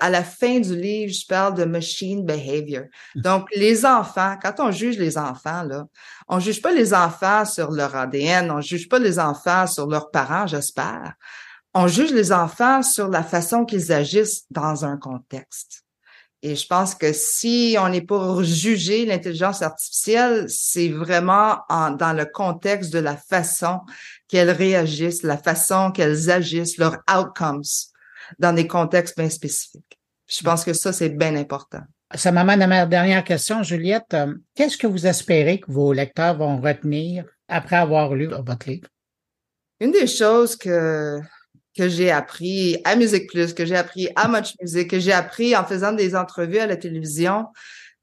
à 0.00 0.10
la 0.10 0.22
fin 0.22 0.60
du 0.60 0.76
livre, 0.76 1.12
je 1.12 1.26
parle 1.26 1.54
de 1.54 1.64
machine 1.64 2.24
behavior. 2.24 2.84
Mmh. 3.14 3.20
Donc, 3.20 3.48
les 3.54 3.86
enfants, 3.86 4.36
quand 4.42 4.54
on 4.58 4.70
juge 4.70 4.98
les 4.98 5.16
enfants, 5.16 5.62
là, 5.62 5.86
on 6.28 6.38
juge 6.38 6.60
pas 6.60 6.72
les 6.72 6.92
enfants 6.92 7.44
sur 7.44 7.70
leur 7.70 7.94
ADN, 7.94 8.50
on 8.50 8.60
juge 8.60 8.88
pas 8.88 8.98
les 8.98 9.18
enfants 9.18 9.66
sur 9.66 9.86
leurs 9.86 10.10
parents, 10.10 10.46
j'espère. 10.46 11.14
On 11.74 11.86
juge 11.86 12.12
les 12.12 12.32
enfants 12.32 12.82
sur 12.82 13.08
la 13.08 13.22
façon 13.22 13.64
qu'ils 13.64 13.92
agissent 13.92 14.44
dans 14.50 14.84
un 14.84 14.96
contexte. 14.96 15.84
Et 16.42 16.56
je 16.56 16.66
pense 16.66 16.94
que 16.94 17.12
si 17.12 17.76
on 17.78 17.92
est 17.92 18.00
pour 18.00 18.42
juger 18.42 19.04
l'intelligence 19.04 19.60
artificielle, 19.60 20.46
c'est 20.48 20.88
vraiment 20.88 21.58
dans 21.68 22.16
le 22.16 22.24
contexte 22.24 22.92
de 22.92 22.98
la 22.98 23.16
façon 23.16 23.80
qu'elles 24.26 24.50
réagissent, 24.50 25.22
la 25.22 25.36
façon 25.36 25.90
qu'elles 25.90 26.30
agissent, 26.30 26.78
leurs 26.78 26.98
outcomes 27.14 27.62
dans 28.38 28.54
des 28.54 28.66
contextes 28.66 29.18
bien 29.18 29.28
spécifiques. 29.28 29.98
Je 30.26 30.42
pense 30.42 30.64
que 30.64 30.72
ça, 30.72 30.92
c'est 30.92 31.10
bien 31.10 31.36
important. 31.36 31.82
Ça 32.14 32.32
m'amène 32.32 32.62
à 32.62 32.66
ma 32.66 32.86
dernière 32.86 33.22
question, 33.22 33.62
Juliette. 33.62 34.14
Euh, 34.14 34.34
qu'est-ce 34.54 34.76
que 34.76 34.86
vous 34.86 35.06
espérez 35.06 35.60
que 35.60 35.70
vos 35.70 35.92
lecteurs 35.92 36.36
vont 36.36 36.60
retenir 36.60 37.24
après 37.48 37.76
avoir 37.76 38.14
lu 38.14 38.26
votre 38.26 38.68
livre? 38.68 38.88
Une 39.80 39.92
des 39.92 40.06
choses 40.06 40.56
que 40.56 41.20
que 41.76 41.88
j'ai 41.88 42.10
appris 42.10 42.78
à 42.84 42.96
Musique 42.96 43.28
Plus, 43.28 43.54
que 43.54 43.64
j'ai 43.64 43.76
appris 43.76 44.08
à 44.16 44.28
Much 44.28 44.54
Music, 44.60 44.90
que 44.90 44.98
j'ai 44.98 45.12
appris 45.12 45.56
en 45.56 45.64
faisant 45.64 45.92
des 45.92 46.16
entrevues 46.16 46.58
à 46.58 46.66
la 46.66 46.76
télévision, 46.76 47.46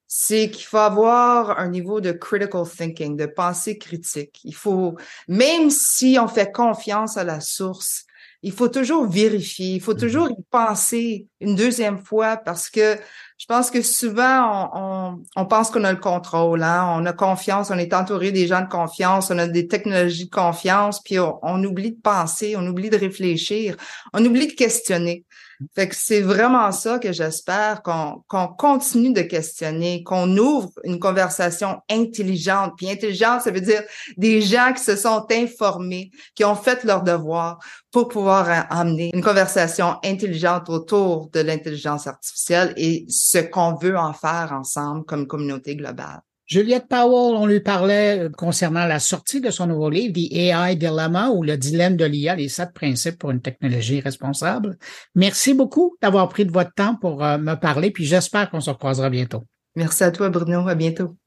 c'est 0.07 0.49
qu'il 0.49 0.65
faut 0.65 0.77
avoir 0.77 1.59
un 1.59 1.69
niveau 1.69 1.99
de 1.99 2.11
critical 2.13 2.63
thinking, 2.65 3.17
de 3.17 3.25
pensée 3.25 3.77
critique. 3.77 4.39
Il 4.45 4.55
faut, 4.55 4.95
même 5.27 5.69
si 5.69 6.17
on 6.19 6.27
fait 6.27 6.51
confiance 6.51 7.17
à 7.17 7.25
la 7.25 7.41
source, 7.41 8.06
il 8.43 8.51
faut 8.51 8.69
toujours 8.69 9.07
vérifier, 9.07 9.75
il 9.75 9.81
faut 9.81 9.93
mm-hmm. 9.93 9.99
toujours 9.99 10.29
y 10.29 10.43
penser 10.51 11.27
une 11.41 11.55
deuxième 11.55 11.99
fois 11.99 12.37
parce 12.37 12.69
que 12.69 12.97
je 13.37 13.45
pense 13.45 13.69
que 13.69 13.81
souvent, 13.83 14.71
on, 14.73 15.23
on, 15.35 15.45
pense 15.45 15.69
qu'on 15.69 15.83
a 15.83 15.91
le 15.91 15.99
contrôle, 15.99 16.63
hein? 16.63 16.95
on 16.97 17.05
a 17.05 17.13
confiance, 17.13 17.69
on 17.69 17.77
est 17.77 17.93
entouré 17.93 18.31
des 18.31 18.47
gens 18.47 18.61
de 18.61 18.67
confiance, 18.67 19.29
on 19.29 19.37
a 19.37 19.47
des 19.47 19.67
technologies 19.67 20.25
de 20.25 20.31
confiance, 20.31 21.01
puis 21.03 21.19
on, 21.19 21.37
on 21.43 21.63
oublie 21.63 21.91
de 21.91 22.01
penser, 22.01 22.55
on 22.57 22.65
oublie 22.65 22.89
de 22.89 22.97
réfléchir, 22.97 23.77
on 24.13 24.25
oublie 24.25 24.47
de 24.47 24.53
questionner. 24.53 25.23
C'est 25.91 26.21
vraiment 26.21 26.71
ça 26.71 26.99
que 26.99 27.11
j'espère 27.11 27.81
qu'on 27.81 28.47
continue 28.57 29.13
de 29.13 29.21
questionner, 29.21 30.03
qu'on 30.03 30.37
ouvre 30.37 30.71
une 30.83 30.99
conversation 30.99 31.81
intelligente. 31.89 32.73
Puis 32.77 32.89
intelligente, 32.89 33.41
ça 33.41 33.51
veut 33.51 33.61
dire 33.61 33.81
des 34.17 34.41
gens 34.41 34.73
qui 34.73 34.83
se 34.83 34.95
sont 34.95 35.25
informés, 35.31 36.11
qui 36.35 36.45
ont 36.45 36.55
fait 36.55 36.83
leur 36.83 37.01
devoir 37.01 37.59
pour 37.91 38.07
pouvoir 38.07 38.67
amener 38.69 39.09
une 39.13 39.23
conversation 39.23 39.95
intelligente 40.03 40.69
autour 40.69 41.29
de 41.31 41.39
l'intelligence 41.39 42.05
artificielle 42.05 42.73
et 42.77 43.05
ce 43.09 43.39
qu'on 43.39 43.75
veut 43.75 43.97
en 43.97 44.13
faire 44.13 44.51
ensemble 44.53 45.05
comme 45.05 45.25
communauté 45.27 45.75
globale. 45.75 46.21
Juliette 46.47 46.87
Powell, 46.87 47.35
on 47.35 47.45
lui 47.45 47.59
parlait 47.59 48.19
euh, 48.19 48.29
concernant 48.29 48.85
la 48.85 48.99
sortie 48.99 49.41
de 49.41 49.51
son 49.51 49.67
nouveau 49.67 49.89
livre, 49.89 50.13
The 50.13 50.31
AI 50.31 50.77
Dilemma 50.77 51.29
ou 51.29 51.43
le 51.43 51.57
dilemme 51.57 51.97
de 51.97 52.05
l'IA, 52.05 52.37
les 52.37 52.47
sept 52.47 52.73
principes 52.73 53.19
pour 53.19 53.31
une 53.31 53.41
technologie 53.41 53.99
responsable. 53.99 54.77
Merci 55.13 55.53
beaucoup 55.53 55.97
d'avoir 56.01 56.29
pris 56.29 56.45
de 56.45 56.51
votre 56.51 56.73
temps 56.73 56.95
pour 56.95 57.21
euh, 57.21 57.37
me 57.37 57.55
parler, 57.55 57.91
puis 57.91 58.05
j'espère 58.05 58.49
qu'on 58.49 58.61
se 58.61 58.71
croisera 58.71 59.09
bientôt. 59.09 59.43
Merci 59.75 60.05
à 60.05 60.11
toi, 60.11 60.29
Bruno. 60.29 60.67
À 60.69 60.75
bientôt. 60.75 61.17